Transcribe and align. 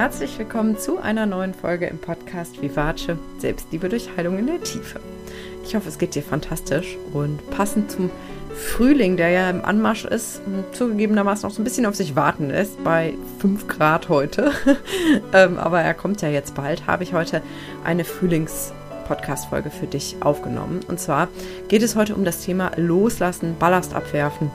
herzlich 0.00 0.38
willkommen 0.38 0.78
zu 0.78 0.96
einer 0.96 1.26
neuen 1.26 1.52
Folge 1.52 1.86
im 1.86 1.98
Podcast 1.98 2.62
Vivace 2.62 3.18
Selbstliebe 3.36 3.90
durch 3.90 4.08
Heilung 4.16 4.38
in 4.38 4.46
der 4.46 4.62
Tiefe. 4.62 4.98
Ich 5.62 5.74
hoffe, 5.74 5.90
es 5.90 5.98
geht 5.98 6.14
dir 6.14 6.22
fantastisch 6.22 6.96
und 7.12 7.38
passend 7.50 7.90
zum 7.90 8.08
Frühling, 8.54 9.18
der 9.18 9.28
ja 9.28 9.50
im 9.50 9.62
Anmarsch 9.62 10.06
ist, 10.06 10.40
zugegebenermaßen 10.72 11.46
noch 11.46 11.54
so 11.54 11.60
ein 11.60 11.64
bisschen 11.64 11.84
auf 11.84 11.96
sich 11.96 12.16
warten 12.16 12.48
lässt, 12.48 12.82
bei 12.82 13.12
5 13.40 13.68
Grad 13.68 14.08
heute. 14.08 14.52
ähm, 15.34 15.58
aber 15.58 15.82
er 15.82 15.92
kommt 15.92 16.22
ja 16.22 16.30
jetzt 16.30 16.54
bald, 16.54 16.86
habe 16.86 17.02
ich 17.02 17.12
heute 17.12 17.42
eine 17.84 18.04
Frühlings- 18.04 18.72
Podcast-Folge 19.06 19.70
für 19.70 19.88
dich 19.88 20.18
aufgenommen. 20.20 20.80
Und 20.86 21.00
zwar 21.00 21.26
geht 21.66 21.82
es 21.82 21.96
heute 21.96 22.14
um 22.14 22.24
das 22.24 22.42
Thema 22.42 22.70
Loslassen, 22.76 23.56
Ballast 23.58 23.92
abwerfen 23.92 24.52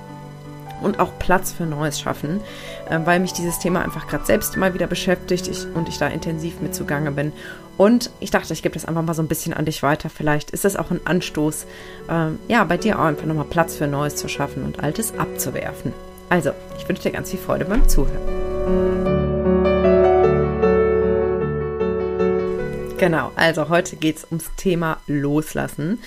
und 0.81 0.99
auch 0.99 1.17
Platz 1.19 1.51
für 1.51 1.65
Neues 1.65 1.99
schaffen, 1.99 2.41
äh, 2.89 2.99
weil 3.05 3.19
mich 3.19 3.33
dieses 3.33 3.59
Thema 3.59 3.81
einfach 3.81 4.07
gerade 4.07 4.25
selbst 4.25 4.55
immer 4.55 4.73
wieder 4.73 4.87
beschäftigt 4.87 5.47
ich, 5.47 5.65
und 5.73 5.89
ich 5.89 5.97
da 5.97 6.07
intensiv 6.07 6.61
mit 6.61 6.75
zugange 6.75 7.11
bin. 7.11 7.31
Und 7.77 8.09
ich 8.19 8.31
dachte, 8.31 8.53
ich 8.53 8.63
gebe 8.63 8.73
das 8.73 8.85
einfach 8.85 9.01
mal 9.01 9.13
so 9.13 9.21
ein 9.21 9.27
bisschen 9.27 9.53
an 9.53 9.65
dich 9.65 9.83
weiter. 9.83 10.09
Vielleicht 10.09 10.51
ist 10.51 10.63
das 10.63 10.75
auch 10.75 10.91
ein 10.91 11.01
Anstoß, 11.03 11.65
ähm, 12.09 12.39
ja, 12.47 12.63
bei 12.63 12.77
dir 12.77 12.99
auch 12.99 13.05
einfach 13.05 13.25
nochmal 13.25 13.45
Platz 13.45 13.75
für 13.75 13.87
Neues 13.87 14.15
zu 14.15 14.27
schaffen 14.27 14.63
und 14.63 14.81
Altes 14.81 15.17
abzuwerfen. 15.17 15.93
Also, 16.29 16.51
ich 16.77 16.87
wünsche 16.87 17.03
dir 17.03 17.11
ganz 17.11 17.29
viel 17.29 17.39
Freude 17.39 17.65
beim 17.65 17.87
Zuhören. 17.87 19.24
Genau, 22.97 23.31
also 23.35 23.67
heute 23.67 23.97
geht 23.97 24.17
es 24.17 24.25
ums 24.25 24.51
Thema 24.55 25.01
Loslassen. 25.05 25.99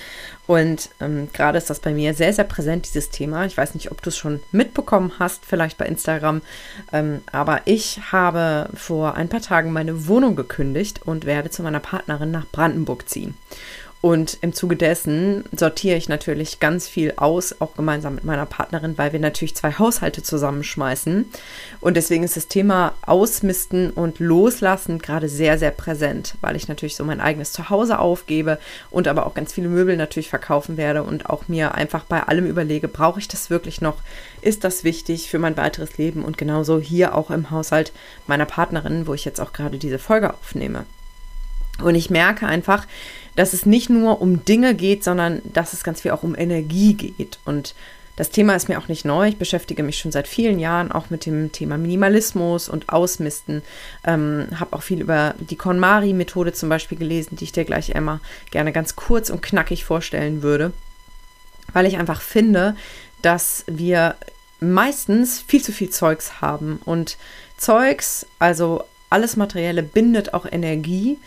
Und 0.46 0.88
ähm, 1.00 1.28
gerade 1.34 1.58
ist 1.58 1.68
das 1.68 1.80
bei 1.80 1.92
mir 1.92 2.14
sehr, 2.14 2.32
sehr 2.32 2.44
präsent, 2.44 2.86
dieses 2.86 3.10
Thema. 3.10 3.44
Ich 3.44 3.58
weiß 3.58 3.74
nicht, 3.74 3.92
ob 3.92 4.00
du 4.00 4.08
es 4.08 4.16
schon 4.16 4.40
mitbekommen 4.52 5.12
hast, 5.18 5.44
vielleicht 5.44 5.76
bei 5.76 5.84
Instagram. 5.84 6.40
Ähm, 6.90 7.20
aber 7.30 7.60
ich 7.66 8.00
habe 8.10 8.70
vor 8.74 9.16
ein 9.16 9.28
paar 9.28 9.42
Tagen 9.42 9.70
meine 9.70 10.08
Wohnung 10.08 10.34
gekündigt 10.34 11.02
und 11.04 11.26
werde 11.26 11.50
zu 11.50 11.62
meiner 11.62 11.80
Partnerin 11.80 12.30
nach 12.30 12.46
Brandenburg 12.50 13.06
ziehen. 13.06 13.34
Und 14.00 14.38
im 14.42 14.52
Zuge 14.52 14.76
dessen 14.76 15.44
sortiere 15.50 15.96
ich 15.96 16.08
natürlich 16.08 16.60
ganz 16.60 16.86
viel 16.86 17.14
aus, 17.16 17.60
auch 17.60 17.74
gemeinsam 17.74 18.14
mit 18.14 18.22
meiner 18.22 18.46
Partnerin, 18.46 18.96
weil 18.96 19.12
wir 19.12 19.18
natürlich 19.18 19.56
zwei 19.56 19.72
Haushalte 19.72 20.22
zusammenschmeißen. 20.22 21.28
Und 21.80 21.96
deswegen 21.96 22.22
ist 22.22 22.36
das 22.36 22.46
Thema 22.46 22.94
Ausmisten 23.04 23.90
und 23.90 24.20
Loslassen 24.20 25.00
gerade 25.00 25.28
sehr, 25.28 25.58
sehr 25.58 25.72
präsent, 25.72 26.36
weil 26.40 26.54
ich 26.54 26.68
natürlich 26.68 26.94
so 26.94 27.04
mein 27.04 27.20
eigenes 27.20 27.50
Zuhause 27.50 27.98
aufgebe 27.98 28.60
und 28.90 29.08
aber 29.08 29.26
auch 29.26 29.34
ganz 29.34 29.52
viele 29.52 29.68
Möbel 29.68 29.96
natürlich 29.96 30.30
verkaufen 30.30 30.76
werde 30.76 31.02
und 31.02 31.28
auch 31.28 31.48
mir 31.48 31.74
einfach 31.74 32.04
bei 32.04 32.22
allem 32.22 32.46
überlege, 32.46 32.86
brauche 32.86 33.18
ich 33.18 33.26
das 33.26 33.50
wirklich 33.50 33.80
noch? 33.80 33.96
Ist 34.42 34.62
das 34.62 34.84
wichtig 34.84 35.28
für 35.28 35.40
mein 35.40 35.56
weiteres 35.56 35.98
Leben? 35.98 36.24
Und 36.24 36.38
genauso 36.38 36.78
hier 36.78 37.16
auch 37.16 37.32
im 37.32 37.50
Haushalt 37.50 37.92
meiner 38.28 38.46
Partnerin, 38.46 39.08
wo 39.08 39.14
ich 39.14 39.24
jetzt 39.24 39.40
auch 39.40 39.52
gerade 39.52 39.78
diese 39.78 39.98
Folge 39.98 40.32
aufnehme. 40.32 40.86
Und 41.82 41.94
ich 41.94 42.10
merke 42.10 42.46
einfach, 42.46 42.86
dass 43.38 43.52
es 43.52 43.66
nicht 43.66 43.88
nur 43.88 44.20
um 44.20 44.44
Dinge 44.44 44.74
geht, 44.74 45.04
sondern 45.04 45.40
dass 45.44 45.72
es 45.72 45.84
ganz 45.84 46.00
viel 46.00 46.10
auch 46.10 46.24
um 46.24 46.36
Energie 46.36 46.94
geht. 46.94 47.38
Und 47.44 47.76
das 48.16 48.30
Thema 48.30 48.56
ist 48.56 48.68
mir 48.68 48.80
auch 48.80 48.88
nicht 48.88 49.04
neu. 49.04 49.28
Ich 49.28 49.36
beschäftige 49.36 49.84
mich 49.84 49.96
schon 49.96 50.10
seit 50.10 50.26
vielen 50.26 50.58
Jahren 50.58 50.90
auch 50.90 51.08
mit 51.08 51.24
dem 51.24 51.52
Thema 51.52 51.78
Minimalismus 51.78 52.68
und 52.68 52.88
Ausmisten. 52.88 53.62
Ähm, 54.04 54.48
habe 54.58 54.72
auch 54.72 54.82
viel 54.82 55.00
über 55.00 55.36
die 55.38 55.54
KonMari-Methode 55.54 56.52
zum 56.52 56.68
Beispiel 56.68 56.98
gelesen, 56.98 57.36
die 57.36 57.44
ich 57.44 57.52
dir 57.52 57.64
gleich 57.64 57.94
einmal 57.94 58.18
gerne 58.50 58.72
ganz 58.72 58.96
kurz 58.96 59.30
und 59.30 59.40
knackig 59.40 59.84
vorstellen 59.84 60.42
würde. 60.42 60.72
Weil 61.72 61.86
ich 61.86 61.96
einfach 61.96 62.20
finde, 62.20 62.74
dass 63.22 63.62
wir 63.68 64.16
meistens 64.58 65.40
viel 65.46 65.62
zu 65.62 65.70
viel 65.70 65.90
Zeugs 65.90 66.40
haben. 66.40 66.80
Und 66.84 67.18
Zeugs, 67.56 68.26
also 68.40 68.82
alles 69.10 69.36
Materielle 69.36 69.82
bindet 69.82 70.34
auch 70.34 70.44
Energie, 70.44 71.18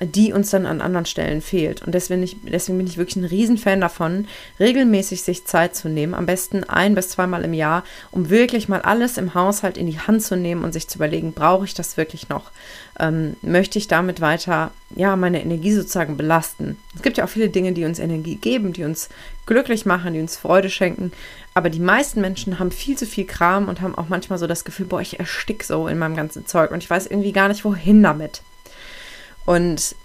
die 0.00 0.32
uns 0.32 0.50
dann 0.50 0.66
an 0.66 0.80
anderen 0.80 1.06
Stellen 1.06 1.42
fehlt. 1.42 1.82
Und 1.82 1.94
deswegen, 1.94 2.22
ich, 2.22 2.36
deswegen 2.42 2.78
bin 2.78 2.86
ich 2.86 2.96
wirklich 2.96 3.16
ein 3.16 3.24
Riesenfan 3.24 3.80
davon, 3.80 4.26
regelmäßig 4.58 5.22
sich 5.22 5.44
Zeit 5.44 5.76
zu 5.76 5.88
nehmen, 5.88 6.14
am 6.14 6.26
besten 6.26 6.64
ein 6.64 6.94
bis 6.94 7.10
zweimal 7.10 7.44
im 7.44 7.52
Jahr, 7.52 7.84
um 8.10 8.30
wirklich 8.30 8.68
mal 8.68 8.80
alles 8.80 9.18
im 9.18 9.34
Haushalt 9.34 9.76
in 9.76 9.86
die 9.86 9.98
Hand 9.98 10.22
zu 10.22 10.36
nehmen 10.36 10.64
und 10.64 10.72
sich 10.72 10.88
zu 10.88 10.98
überlegen, 10.98 11.32
brauche 11.32 11.64
ich 11.64 11.74
das 11.74 11.96
wirklich 11.96 12.28
noch? 12.28 12.50
Ähm, 12.98 13.36
möchte 13.42 13.78
ich 13.78 13.88
damit 13.88 14.20
weiter, 14.20 14.70
ja, 14.94 15.16
meine 15.16 15.42
Energie 15.42 15.72
sozusagen 15.72 16.16
belasten? 16.16 16.78
Es 16.96 17.02
gibt 17.02 17.18
ja 17.18 17.24
auch 17.24 17.28
viele 17.30 17.50
Dinge, 17.50 17.72
die 17.72 17.84
uns 17.84 17.98
Energie 17.98 18.36
geben, 18.36 18.72
die 18.72 18.84
uns 18.84 19.10
glücklich 19.44 19.84
machen, 19.84 20.14
die 20.14 20.20
uns 20.20 20.36
Freude 20.36 20.70
schenken. 20.70 21.12
Aber 21.52 21.68
die 21.68 21.80
meisten 21.80 22.20
Menschen 22.20 22.58
haben 22.58 22.70
viel 22.70 22.96
zu 22.96 23.04
viel 23.06 23.26
Kram 23.26 23.68
und 23.68 23.80
haben 23.80 23.96
auch 23.96 24.08
manchmal 24.08 24.38
so 24.38 24.46
das 24.46 24.64
Gefühl, 24.64 24.86
boah, 24.86 25.00
ich 25.00 25.18
erstick 25.18 25.64
so 25.64 25.88
in 25.88 25.98
meinem 25.98 26.16
ganzen 26.16 26.46
Zeug 26.46 26.70
und 26.70 26.82
ich 26.82 26.88
weiß 26.88 27.06
irgendwie 27.06 27.32
gar 27.32 27.48
nicht, 27.48 27.64
wohin 27.64 28.02
damit. 28.02 28.42
Und 29.50 29.96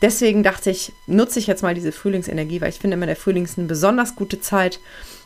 deswegen 0.00 0.42
dachte 0.42 0.68
ich, 0.68 0.92
nutze 1.06 1.38
ich 1.38 1.46
jetzt 1.46 1.62
mal 1.62 1.72
diese 1.72 1.92
Frühlingsenergie, 1.92 2.60
weil 2.60 2.70
ich 2.70 2.80
finde 2.80 2.96
immer, 2.96 3.06
der 3.06 3.14
Frühling 3.14 3.44
ist 3.44 3.56
eine 3.56 3.68
besonders 3.68 4.16
gute 4.16 4.40
Zeit, 4.40 4.80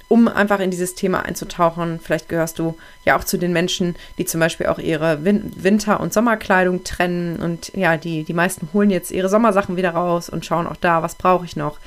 um 0.08 0.28
einfach 0.28 0.60
in 0.60 0.70
dieses 0.70 0.94
Thema 0.94 1.24
einzutauchen. 1.24 1.98
Vielleicht 1.98 2.28
gehörst 2.28 2.58
du 2.58 2.76
ja 3.06 3.16
auch 3.16 3.24
zu 3.24 3.38
den 3.38 3.54
Menschen, 3.54 3.96
die 4.18 4.26
zum 4.26 4.40
Beispiel 4.40 4.66
auch 4.66 4.78
ihre 4.78 5.24
Win 5.24 5.52
Winter- 5.56 6.00
und 6.00 6.12
Sommerkleidung 6.12 6.84
trennen. 6.84 7.36
Und 7.36 7.72
ja, 7.74 7.96
die, 7.96 8.24
die 8.24 8.34
meisten 8.34 8.68
holen 8.74 8.90
jetzt 8.90 9.10
ihre 9.10 9.30
Sommersachen 9.30 9.78
wieder 9.78 9.92
raus 9.92 10.28
und 10.28 10.44
schauen 10.44 10.66
auch 10.66 10.76
da, 10.76 11.02
was 11.02 11.14
brauche 11.14 11.46
ich 11.46 11.56
noch? 11.56 11.78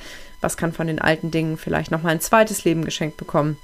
Was 0.42 0.58
kann 0.58 0.74
von 0.74 0.88
den 0.88 0.98
alten 0.98 1.30
Dingen 1.30 1.56
vielleicht 1.56 1.92
nochmal 1.92 2.14
ein 2.14 2.22
zweites 2.22 2.64
Leben 2.64 2.84
geschenkt 2.84 3.18
bekommen? 3.18 3.58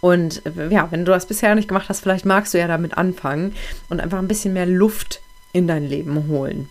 Und 0.00 0.46
äh, 0.46 0.68
ja, 0.70 0.90
wenn 0.90 1.04
du 1.04 1.12
das 1.12 1.26
bisher 1.26 1.54
nicht 1.54 1.68
gemacht 1.68 1.90
hast, 1.90 2.00
vielleicht 2.00 2.24
magst 2.24 2.54
du 2.54 2.58
ja 2.58 2.68
damit 2.68 2.96
anfangen 2.96 3.54
und 3.90 4.00
einfach 4.00 4.18
ein 4.18 4.28
bisschen 4.28 4.54
mehr 4.54 4.64
Luft 4.64 5.20
in 5.52 5.66
dein 5.66 5.86
Leben 5.86 6.28
holen. 6.28 6.68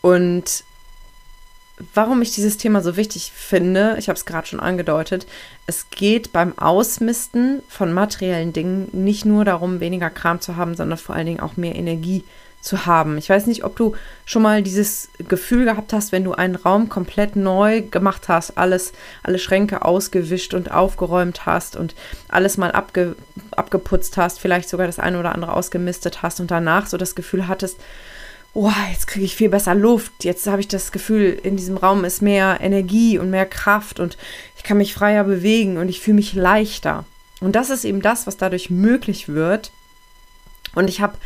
Und 0.00 0.64
warum 1.94 2.22
ich 2.22 2.32
dieses 2.32 2.56
Thema 2.56 2.80
so 2.80 2.96
wichtig 2.96 3.32
finde, 3.34 3.96
ich 3.98 4.08
habe 4.08 4.16
es 4.16 4.26
gerade 4.26 4.46
schon 4.46 4.60
angedeutet, 4.60 5.26
es 5.66 5.90
geht 5.90 6.32
beim 6.32 6.58
Ausmisten 6.58 7.62
von 7.68 7.92
materiellen 7.92 8.52
Dingen 8.52 8.88
nicht 8.92 9.24
nur 9.24 9.44
darum, 9.44 9.80
weniger 9.80 10.10
Kram 10.10 10.40
zu 10.40 10.56
haben, 10.56 10.74
sondern 10.74 10.98
vor 10.98 11.14
allen 11.14 11.26
Dingen 11.26 11.40
auch 11.40 11.56
mehr 11.56 11.76
Energie 11.76 12.24
zu 12.60 12.86
haben. 12.86 13.18
Ich 13.18 13.28
weiß 13.30 13.46
nicht, 13.46 13.64
ob 13.64 13.76
du 13.76 13.94
schon 14.24 14.42
mal 14.42 14.62
dieses 14.62 15.08
Gefühl 15.28 15.64
gehabt 15.64 15.92
hast, 15.92 16.12
wenn 16.12 16.24
du 16.24 16.32
einen 16.32 16.56
Raum 16.56 16.88
komplett 16.88 17.36
neu 17.36 17.82
gemacht 17.82 18.28
hast, 18.28 18.58
alles, 18.58 18.92
alle 19.22 19.38
Schränke 19.38 19.84
ausgewischt 19.84 20.54
und 20.54 20.70
aufgeräumt 20.70 21.46
hast 21.46 21.76
und 21.76 21.94
alles 22.28 22.56
mal 22.56 22.72
abge, 22.72 23.16
abgeputzt 23.52 24.16
hast, 24.16 24.40
vielleicht 24.40 24.68
sogar 24.68 24.86
das 24.86 24.98
eine 24.98 25.18
oder 25.18 25.34
andere 25.34 25.54
ausgemistet 25.54 26.22
hast 26.22 26.40
und 26.40 26.50
danach 26.50 26.86
so 26.86 26.96
das 26.96 27.14
Gefühl 27.14 27.48
hattest, 27.48 27.78
oh, 28.54 28.72
jetzt 28.90 29.06
kriege 29.06 29.24
ich 29.24 29.36
viel 29.36 29.50
besser 29.50 29.74
Luft, 29.74 30.24
jetzt 30.24 30.46
habe 30.46 30.60
ich 30.60 30.68
das 30.68 30.90
Gefühl, 30.90 31.38
in 31.42 31.56
diesem 31.56 31.76
Raum 31.76 32.04
ist 32.04 32.22
mehr 32.22 32.58
Energie 32.60 33.18
und 33.18 33.30
mehr 33.30 33.46
Kraft 33.46 34.00
und 34.00 34.18
ich 34.56 34.64
kann 34.64 34.78
mich 34.78 34.94
freier 34.94 35.24
bewegen 35.24 35.76
und 35.76 35.88
ich 35.88 36.00
fühle 36.00 36.16
mich 36.16 36.34
leichter. 36.34 37.04
Und 37.40 37.54
das 37.54 37.70
ist 37.70 37.84
eben 37.84 38.02
das, 38.02 38.26
was 38.26 38.36
dadurch 38.36 38.68
möglich 38.68 39.28
wird. 39.28 39.70
Und 40.74 40.88
ich 40.88 41.00
habe 41.00 41.16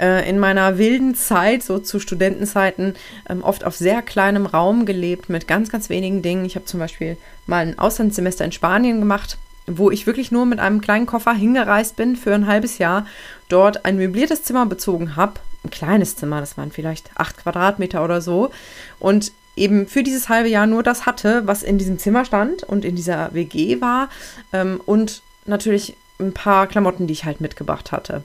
äh, 0.00 0.28
in 0.28 0.38
meiner 0.38 0.78
wilden 0.78 1.14
Zeit, 1.14 1.62
so 1.62 1.78
zu 1.78 2.00
Studentenzeiten, 2.00 2.94
ähm, 3.28 3.42
oft 3.42 3.64
auf 3.64 3.76
sehr 3.76 4.02
kleinem 4.02 4.46
Raum 4.46 4.86
gelebt 4.86 5.28
mit 5.28 5.48
ganz, 5.48 5.70
ganz 5.70 5.88
wenigen 5.88 6.22
Dingen. 6.22 6.44
Ich 6.44 6.56
habe 6.56 6.66
zum 6.66 6.80
Beispiel 6.80 7.16
mal 7.46 7.66
ein 7.66 7.78
Auslandssemester 7.78 8.44
in 8.44 8.52
Spanien 8.52 9.00
gemacht, 9.00 9.38
wo 9.66 9.90
ich 9.90 10.06
wirklich 10.06 10.30
nur 10.30 10.46
mit 10.46 10.60
einem 10.60 10.80
kleinen 10.80 11.06
Koffer 11.06 11.34
hingereist 11.34 11.96
bin 11.96 12.16
für 12.16 12.34
ein 12.34 12.46
halbes 12.46 12.78
Jahr, 12.78 13.06
dort 13.48 13.84
ein 13.84 13.96
möbliertes 13.96 14.42
Zimmer 14.42 14.66
bezogen 14.66 15.16
habe 15.16 15.40
ein 15.64 15.70
kleines 15.70 16.16
Zimmer, 16.16 16.40
das 16.40 16.56
waren 16.56 16.72
vielleicht 16.72 17.10
acht 17.16 17.36
Quadratmeter 17.36 18.04
oder 18.04 18.20
so. 18.20 18.50
Und 18.98 19.32
eben 19.56 19.86
für 19.86 20.02
dieses 20.02 20.28
halbe 20.28 20.48
Jahr 20.48 20.66
nur 20.66 20.82
das 20.82 21.06
hatte, 21.06 21.46
was 21.46 21.62
in 21.62 21.78
diesem 21.78 21.98
Zimmer 21.98 22.24
stand 22.24 22.62
und 22.62 22.84
in 22.84 22.96
dieser 22.96 23.34
WG 23.34 23.80
war. 23.80 24.08
Ähm, 24.52 24.80
und 24.84 25.22
natürlich 25.46 25.96
ein 26.20 26.32
paar 26.32 26.66
Klamotten, 26.66 27.06
die 27.06 27.12
ich 27.12 27.24
halt 27.24 27.40
mitgebracht 27.40 27.92
hatte. 27.92 28.22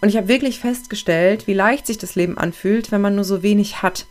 Und 0.00 0.08
ich 0.08 0.16
habe 0.16 0.28
wirklich 0.28 0.60
festgestellt, 0.60 1.46
wie 1.46 1.54
leicht 1.54 1.86
sich 1.86 1.98
das 1.98 2.14
Leben 2.14 2.38
anfühlt, 2.38 2.92
wenn 2.92 3.00
man 3.00 3.14
nur 3.14 3.24
so 3.24 3.42
wenig 3.42 3.82
hat. 3.82 4.06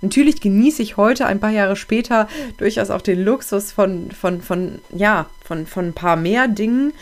Natürlich 0.00 0.40
genieße 0.40 0.82
ich 0.82 0.96
heute, 0.96 1.26
ein 1.26 1.40
paar 1.40 1.50
Jahre 1.50 1.74
später, 1.74 2.28
durchaus 2.56 2.90
auch 2.90 3.02
den 3.02 3.22
Luxus 3.24 3.72
von, 3.72 4.12
von, 4.12 4.42
von, 4.42 4.78
ja, 4.90 5.26
von, 5.44 5.66
von 5.66 5.86
ein 5.86 5.92
paar 5.92 6.16
mehr 6.16 6.46
Dingen. 6.46 6.92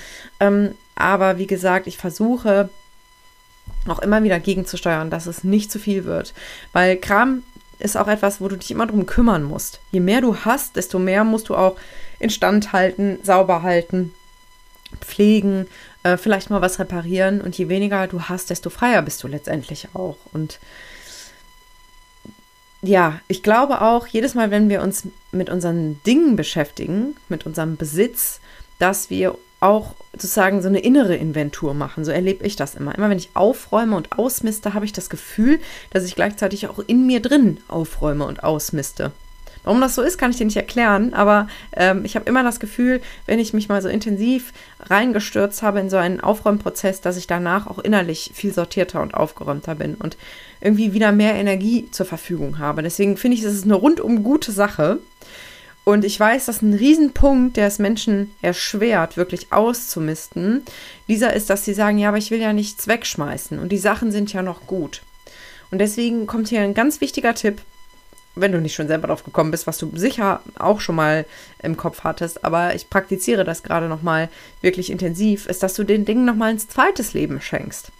Ähm, 0.40 0.74
aber 0.94 1.36
wie 1.38 1.46
gesagt, 1.46 1.86
ich 1.86 1.98
versuche 1.98 2.70
auch 3.86 3.98
immer 3.98 4.22
wieder 4.22 4.40
gegenzusteuern, 4.40 5.10
dass 5.10 5.26
es 5.26 5.44
nicht 5.44 5.70
zu 5.70 5.78
viel 5.78 6.04
wird. 6.04 6.32
Weil 6.72 6.96
Kram 6.96 7.42
ist 7.78 7.96
auch 7.96 8.08
etwas, 8.08 8.40
wo 8.40 8.48
du 8.48 8.56
dich 8.56 8.70
immer 8.70 8.86
drum 8.86 9.04
kümmern 9.04 9.42
musst. 9.42 9.80
Je 9.90 10.00
mehr 10.00 10.22
du 10.22 10.36
hast, 10.36 10.76
desto 10.76 10.98
mehr 10.98 11.24
musst 11.24 11.50
du 11.50 11.54
auch 11.54 11.76
instand 12.18 12.72
halten, 12.72 13.18
sauber 13.22 13.62
halten, 13.62 14.14
pflegen, 15.00 15.66
äh, 16.06 16.17
vielleicht 16.17 16.50
mal 16.50 16.61
was 16.61 16.79
reparieren. 16.79 17.41
Und 17.41 17.58
je 17.58 17.69
weniger 17.69 18.06
du 18.06 18.23
hast, 18.23 18.50
desto 18.50 18.70
freier 18.70 19.03
bist 19.03 19.23
du 19.23 19.29
letztendlich 19.29 19.88
auch. 19.94 20.17
Und 20.32 20.61
ja, 22.82 23.20
ich 23.26 23.43
glaube 23.43 23.81
auch, 23.81 24.06
jedes 24.06 24.35
Mal, 24.35 24.50
wenn 24.50 24.69
wir 24.69 24.82
uns 24.82 25.08
mit 25.32 25.50
unseren 25.50 26.00
Dingen 26.05 26.37
beschäftigen, 26.37 27.17
mit 27.29 27.47
unserem 27.47 27.76
Besitz, 27.76 28.41
dass 28.79 29.11
wir 29.11 29.37
auch 29.58 29.94
sozusagen 30.12 30.62
so 30.62 30.69
eine 30.69 30.81
innere 30.81 31.17
Inventur 31.17 31.75
machen. 31.75 32.05
So 32.05 32.12
erlebe 32.12 32.47
ich 32.47 32.55
das 32.55 32.75
immer. 32.75 32.94
Immer 32.94 33.11
wenn 33.11 33.19
ich 33.19 33.31
aufräume 33.35 33.97
und 33.97 34.17
ausmiste, 34.17 34.75
habe 34.75 34.85
ich 34.85 34.93
das 34.93 35.11
Gefühl, 35.11 35.59
dass 35.91 36.05
ich 36.05 36.14
gleichzeitig 36.14 36.69
auch 36.69 36.79
in 36.79 37.06
mir 37.06 37.20
drin 37.20 37.59
aufräume 37.67 38.26
und 38.26 38.44
ausmiste. 38.44 39.12
Warum 39.66 39.80
das 39.80 39.96
so 39.96 40.02
ist, 40.02 40.16
kann 40.16 40.30
ich 40.30 40.36
dir 40.36 40.44
nicht 40.44 40.56
erklären, 40.56 41.12
aber 41.12 41.48
ähm, 41.72 42.04
ich 42.04 42.14
habe 42.14 42.26
immer 42.26 42.44
das 42.44 42.60
Gefühl, 42.60 43.02
wenn 43.26 43.40
ich 43.40 43.52
mich 43.52 43.68
mal 43.68 43.82
so 43.82 43.88
intensiv 43.88 44.52
reingestürzt 44.78 45.60
habe 45.64 45.80
in 45.80 45.90
so 45.90 45.96
einen 45.96 46.20
Aufräumprozess, 46.20 47.00
dass 47.00 47.16
ich 47.16 47.26
danach 47.26 47.66
auch 47.66 47.80
innerlich 47.80 48.30
viel 48.32 48.54
sortierter 48.54 49.02
und 49.02 49.14
aufgeräumter 49.14 49.74
bin 49.74 49.96
und 49.96 50.16
irgendwie 50.60 50.92
wieder 50.92 51.10
mehr 51.10 51.34
Energie 51.34 51.88
zur 51.90 52.06
Verfügung 52.06 52.60
habe. 52.60 52.84
Deswegen 52.84 53.16
finde 53.16 53.38
ich, 53.38 53.42
es 53.42 53.54
ist 53.54 53.64
eine 53.64 53.74
rundum 53.74 54.22
gute 54.22 54.52
Sache. 54.52 55.00
Und 55.82 56.04
ich 56.04 56.18
weiß, 56.18 56.46
dass 56.46 56.62
ein 56.62 56.74
Riesenpunkt, 56.74 57.56
der 57.56 57.66
es 57.66 57.80
Menschen 57.80 58.30
erschwert, 58.42 59.16
wirklich 59.16 59.52
auszumisten, 59.52 60.62
dieser 61.08 61.32
ist, 61.32 61.50
dass 61.50 61.64
sie 61.64 61.74
sagen, 61.74 61.98
ja, 61.98 62.10
aber 62.10 62.18
ich 62.18 62.30
will 62.30 62.40
ja 62.40 62.52
nichts 62.52 62.86
wegschmeißen 62.86 63.58
und 63.58 63.70
die 63.70 63.78
Sachen 63.78 64.12
sind 64.12 64.32
ja 64.32 64.42
noch 64.42 64.68
gut. 64.68 65.02
Und 65.72 65.80
deswegen 65.80 66.28
kommt 66.28 66.46
hier 66.46 66.60
ein 66.60 66.74
ganz 66.74 67.00
wichtiger 67.00 67.34
Tipp, 67.34 67.62
wenn 68.37 68.53
du 68.53 68.61
nicht 68.61 68.75
schon 68.75 68.87
selber 68.87 69.09
drauf 69.09 69.25
gekommen 69.25 69.50
bist, 69.50 69.67
was 69.67 69.79
du 69.79 69.91
sicher 69.94 70.41
auch 70.59 70.81
schon 70.81 70.94
mal 70.94 71.25
im 71.62 71.77
Kopf 71.77 72.05
hattest, 72.05 72.44
aber 72.44 72.75
ich 72.75 72.88
praktiziere 72.88 73.44
das 73.44 73.62
gerade 73.62 73.88
noch 73.88 74.03
mal 74.03 74.29
wirklich 74.61 74.91
intensiv, 74.91 75.47
ist, 75.47 75.62
dass 75.62 75.75
du 75.75 75.85
den 75.85 76.05
Dingen 76.05 76.25
noch 76.25 76.37
mal 76.37 76.50
ein 76.50 76.59
zweites 76.59 77.15
Leben 77.15 77.41
schenkst. 77.41 77.91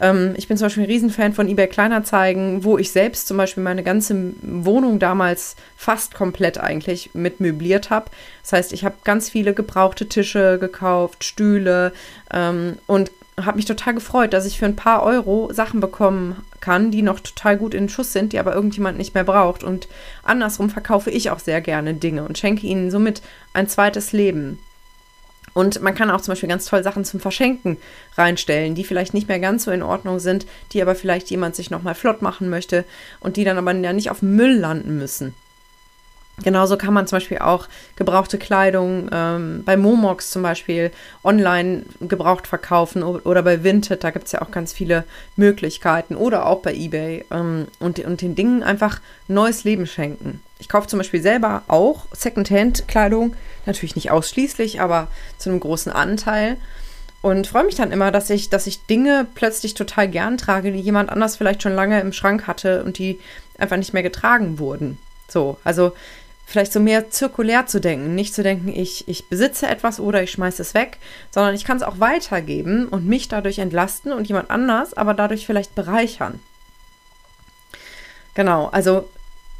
Ähm, 0.00 0.34
ich 0.36 0.48
bin 0.48 0.56
zum 0.56 0.66
Beispiel 0.66 0.82
ein 0.82 0.90
Riesenfan 0.90 1.32
von 1.32 1.48
eBay 1.48 1.68
Kleinanzeigen, 1.68 2.64
wo 2.64 2.76
ich 2.76 2.90
selbst 2.90 3.28
zum 3.28 3.36
Beispiel 3.36 3.62
meine 3.62 3.82
ganze 3.82 4.34
Wohnung 4.42 4.98
damals 4.98 5.56
fast 5.76 6.14
komplett 6.14 6.58
eigentlich 6.58 7.10
mit 7.14 7.40
möbliert 7.40 7.90
habe. 7.90 8.10
Das 8.42 8.52
heißt, 8.52 8.72
ich 8.72 8.84
habe 8.84 8.96
ganz 9.04 9.30
viele 9.30 9.54
gebrauchte 9.54 10.08
Tische 10.08 10.58
gekauft, 10.58 11.24
Stühle 11.24 11.92
ähm, 12.32 12.78
und 12.86 13.10
habe 13.40 13.56
mich 13.56 13.64
total 13.64 13.94
gefreut, 13.94 14.32
dass 14.32 14.46
ich 14.46 14.58
für 14.58 14.66
ein 14.66 14.76
paar 14.76 15.02
Euro 15.02 15.52
Sachen 15.52 15.80
bekommen 15.80 16.36
kann, 16.60 16.90
die 16.90 17.02
noch 17.02 17.20
total 17.20 17.56
gut 17.56 17.74
in 17.74 17.88
Schuss 17.88 18.12
sind, 18.12 18.32
die 18.32 18.38
aber 18.38 18.54
irgendjemand 18.54 18.98
nicht 18.98 19.14
mehr 19.14 19.24
braucht. 19.24 19.64
Und 19.64 19.88
andersrum 20.22 20.68
verkaufe 20.68 21.10
ich 21.10 21.30
auch 21.30 21.38
sehr 21.38 21.60
gerne 21.60 21.94
Dinge 21.94 22.24
und 22.24 22.38
schenke 22.38 22.66
ihnen 22.66 22.90
somit 22.90 23.22
ein 23.54 23.68
zweites 23.68 24.12
Leben. 24.12 24.58
Und 25.54 25.82
man 25.82 25.94
kann 25.94 26.10
auch 26.10 26.20
zum 26.20 26.32
Beispiel 26.32 26.48
ganz 26.48 26.64
toll 26.66 26.82
Sachen 26.82 27.04
zum 27.04 27.20
Verschenken 27.20 27.76
reinstellen, 28.16 28.74
die 28.74 28.84
vielleicht 28.84 29.12
nicht 29.12 29.28
mehr 29.28 29.40
ganz 29.40 29.64
so 29.64 29.70
in 29.70 29.82
Ordnung 29.82 30.18
sind, 30.18 30.46
die 30.72 30.80
aber 30.80 30.94
vielleicht 30.94 31.30
jemand 31.30 31.56
sich 31.56 31.70
nochmal 31.70 31.94
flott 31.94 32.22
machen 32.22 32.48
möchte 32.48 32.84
und 33.20 33.36
die 33.36 33.44
dann 33.44 33.58
aber 33.58 33.74
ja 33.74 33.92
nicht 33.92 34.10
auf 34.10 34.22
Müll 34.22 34.56
landen 34.56 34.96
müssen. 34.96 35.34
Genauso 36.38 36.78
kann 36.78 36.94
man 36.94 37.06
zum 37.06 37.16
Beispiel 37.16 37.38
auch 37.38 37.68
gebrauchte 37.94 38.38
Kleidung 38.38 39.10
ähm, 39.12 39.62
bei 39.64 39.76
Momox 39.76 40.30
zum 40.30 40.42
Beispiel 40.42 40.90
online 41.22 41.84
gebraucht 42.00 42.46
verkaufen 42.46 43.02
oder 43.02 43.42
bei 43.42 43.62
Vinted, 43.62 44.02
da 44.02 44.10
gibt 44.10 44.26
es 44.26 44.32
ja 44.32 44.40
auch 44.40 44.50
ganz 44.50 44.72
viele 44.72 45.04
Möglichkeiten 45.36 46.16
oder 46.16 46.46
auch 46.46 46.60
bei 46.60 46.74
eBay 46.74 47.26
ähm, 47.30 47.66
und, 47.80 47.98
und 47.98 48.22
den 48.22 48.34
Dingen 48.34 48.62
einfach 48.62 49.00
neues 49.28 49.64
Leben 49.64 49.86
schenken. 49.86 50.40
Ich 50.58 50.70
kaufe 50.70 50.88
zum 50.88 50.98
Beispiel 50.98 51.20
selber 51.20 51.62
auch 51.68 52.06
Secondhand-Kleidung, 52.12 53.36
natürlich 53.66 53.94
nicht 53.94 54.10
ausschließlich, 54.10 54.80
aber 54.80 55.08
zu 55.36 55.50
einem 55.50 55.60
großen 55.60 55.92
Anteil 55.92 56.56
und 57.20 57.46
freue 57.46 57.64
mich 57.64 57.76
dann 57.76 57.92
immer, 57.92 58.10
dass 58.10 58.30
ich, 58.30 58.48
dass 58.48 58.66
ich 58.66 58.86
Dinge 58.86 59.26
plötzlich 59.34 59.74
total 59.74 60.08
gern 60.08 60.38
trage, 60.38 60.72
die 60.72 60.80
jemand 60.80 61.10
anders 61.10 61.36
vielleicht 61.36 61.62
schon 61.62 61.74
lange 61.74 62.00
im 62.00 62.12
Schrank 62.12 62.46
hatte 62.46 62.82
und 62.84 62.96
die 62.96 63.20
einfach 63.58 63.76
nicht 63.76 63.92
mehr 63.92 64.02
getragen 64.02 64.58
wurden. 64.58 64.98
So, 65.28 65.56
also 65.64 65.92
vielleicht 66.52 66.72
so 66.72 66.80
mehr 66.80 67.10
zirkulär 67.10 67.66
zu 67.66 67.80
denken, 67.80 68.14
nicht 68.14 68.34
zu 68.34 68.42
denken, 68.42 68.68
ich, 68.68 69.08
ich 69.08 69.28
besitze 69.28 69.66
etwas 69.66 69.98
oder 69.98 70.22
ich 70.22 70.30
schmeiße 70.30 70.60
es 70.60 70.74
weg, 70.74 70.98
sondern 71.30 71.54
ich 71.54 71.64
kann 71.64 71.78
es 71.78 71.82
auch 71.82 71.98
weitergeben 71.98 72.88
und 72.88 73.06
mich 73.06 73.28
dadurch 73.28 73.58
entlasten 73.58 74.12
und 74.12 74.28
jemand 74.28 74.50
anders, 74.50 74.94
aber 74.94 75.14
dadurch 75.14 75.46
vielleicht 75.46 75.74
bereichern. 75.74 76.40
Genau, 78.34 78.66
also 78.66 79.08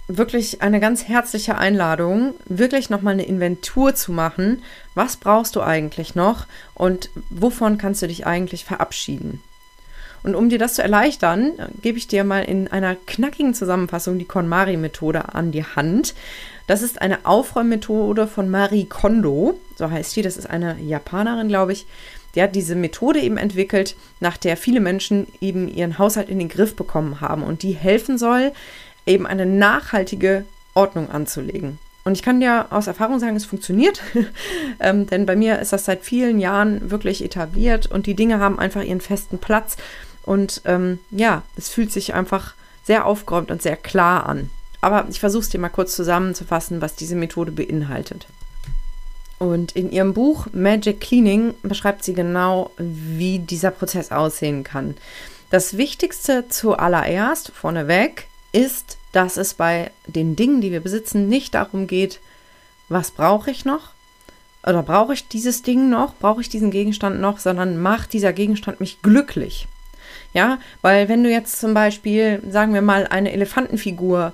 wirklich 0.06 0.61
eine 0.61 0.81
ganz 0.81 1.09
herzliche 1.09 1.56
Einladung, 1.56 2.35
wirklich 2.44 2.91
nochmal 2.91 3.15
eine 3.15 3.25
Inventur 3.25 3.94
zu 3.94 4.12
machen. 4.12 4.62
Was 4.94 5.17
brauchst 5.17 5.56
du 5.56 5.62
eigentlich 5.62 6.15
noch 6.15 6.47
und 6.75 7.09
wovon 7.31 7.79
kannst 7.79 8.03
du 8.03 8.09
dich 8.09 8.27
eigentlich 8.27 8.65
verabschieden? 8.65 9.43
Und 10.23 10.35
um 10.37 10.49
dir 10.49 10.59
das 10.59 10.75
zu 10.75 10.83
erleichtern, 10.83 11.53
gebe 11.81 11.99
ich 11.99 12.06
dir 12.06 12.23
mal 12.25 12.44
in 12.44 12.69
einer 12.69 12.94
knackigen 12.94 13.55
Zusammenfassung 13.55 14.19
die 14.19 14.25
KonMari-Methode 14.25 15.35
an 15.35 15.50
die 15.50 15.65
Hand. 15.65 16.15
Das 16.67 16.82
ist 16.82 17.03
eine 17.03 17.26
Aufräummethode 17.26 18.26
von 18.26 18.50
Marie 18.50 18.87
Kondo, 18.87 19.59
so 19.76 19.91
heißt 19.91 20.14
die. 20.17 20.23
Das 20.23 20.37
ist 20.37 20.49
eine 20.49 20.79
Japanerin, 20.81 21.49
glaube 21.49 21.73
ich. 21.73 21.87
Die 22.35 22.43
hat 22.43 22.55
diese 22.55 22.75
Methode 22.75 23.20
eben 23.20 23.37
entwickelt, 23.37 23.97
nach 24.20 24.37
der 24.37 24.56
viele 24.56 24.81
Menschen 24.81 25.26
eben 25.41 25.69
ihren 25.69 25.99
Haushalt 25.99 26.29
in 26.29 26.38
den 26.38 26.49
Griff 26.49 26.75
bekommen 26.76 27.20
haben 27.20 27.43
und 27.43 27.62
die 27.62 27.73
helfen 27.73 28.17
soll, 28.17 28.53
eben 29.06 29.26
eine 29.26 29.44
nachhaltige 29.44 30.44
Ordnung 30.75 31.11
anzulegen. 31.11 31.79
Und 32.05 32.17
ich 32.17 32.23
kann 32.23 32.41
dir 32.41 32.67
aus 32.70 32.87
Erfahrung 32.87 33.20
sagen, 33.20 33.37
es 33.37 33.44
funktioniert, 33.44 34.03
ähm, 34.81 35.06
denn 35.06 35.26
bei 35.26 35.37
mir 35.37 35.58
ist 35.58 35.73
das 35.73 35.85
seit 35.85 36.05
vielen 36.05 36.38
Jahren 36.38 36.91
wirklich 36.91 37.25
etabliert 37.25 37.87
und 37.87 38.06
die 38.06 38.15
Dinge 38.15 38.41
haben 38.41 38.58
einfach 38.58 38.82
ihren 38.82 39.00
festen 39.00 39.38
Platz 39.38 39.76
und 40.25 40.62
ähm, 40.65 40.99
ja, 41.11 41.43
es 41.56 41.69
fühlt 41.69 41.93
sich 41.93 42.15
einfach 42.15 42.55
sehr 42.82 43.06
aufgeräumt 43.06 43.50
und 43.50 43.62
sehr 43.62 43.76
klar 43.76 44.26
an. 44.26 44.50
Aber 44.82 45.06
ich 45.08 45.20
versuche 45.20 45.43
es 45.43 45.49
dir 45.49 45.58
mal 45.58 45.70
kurz 45.70 45.96
zusammenzufassen, 45.96 46.82
was 46.82 46.94
diese 46.94 47.17
Methode 47.17 47.52
beinhaltet. 47.52 48.26
Und 49.38 49.73
in 49.73 49.90
ihrem 49.90 50.12
Buch 50.12 50.46
Magic 50.52 51.00
Cleaning 51.00 51.55
beschreibt 51.62 52.05
sie 52.05 52.12
genau, 52.12 52.70
wie 52.76 53.38
dieser 53.38 53.70
Prozess 53.70 54.12
aussehen 54.12 54.64
kann. 54.64 54.94
Das 55.50 55.76
Wichtigste 55.76 56.49
zuallererst, 56.49 57.52
vorneweg, 57.52 58.26
ist, 58.52 58.99
dass 59.12 59.37
es 59.37 59.55
bei 59.55 59.90
den 60.06 60.37
Dingen, 60.37 60.61
die 60.61 60.70
wir 60.70 60.81
besitzen, 60.81 61.29
nicht 61.29 61.55
darum 61.55 61.87
geht, 61.87 62.20
was 62.88 63.11
brauche 63.11 63.50
ich 63.50 63.64
noch 63.64 63.90
oder 64.64 64.82
brauche 64.82 65.14
ich 65.14 65.29
dieses 65.29 65.62
Ding 65.62 65.90
noch, 65.90 66.14
brauche 66.14 66.40
ich 66.40 66.49
diesen 66.49 66.70
Gegenstand 66.70 67.20
noch, 67.20 67.38
sondern 67.38 67.81
macht 67.81 68.12
dieser 68.12 68.32
Gegenstand 68.32 68.81
mich 68.81 69.02
glücklich. 69.02 69.67
Ja, 70.34 70.58
weil 70.82 71.08
wenn 71.08 71.25
du 71.25 71.31
jetzt 71.31 71.61
zum 71.61 71.75
Beispiel, 71.75 72.43
sagen 72.49 72.75
wir 72.75 72.82
mal, 72.82 73.06
eine 73.06 73.32
Elefantenfigur, 73.32 74.32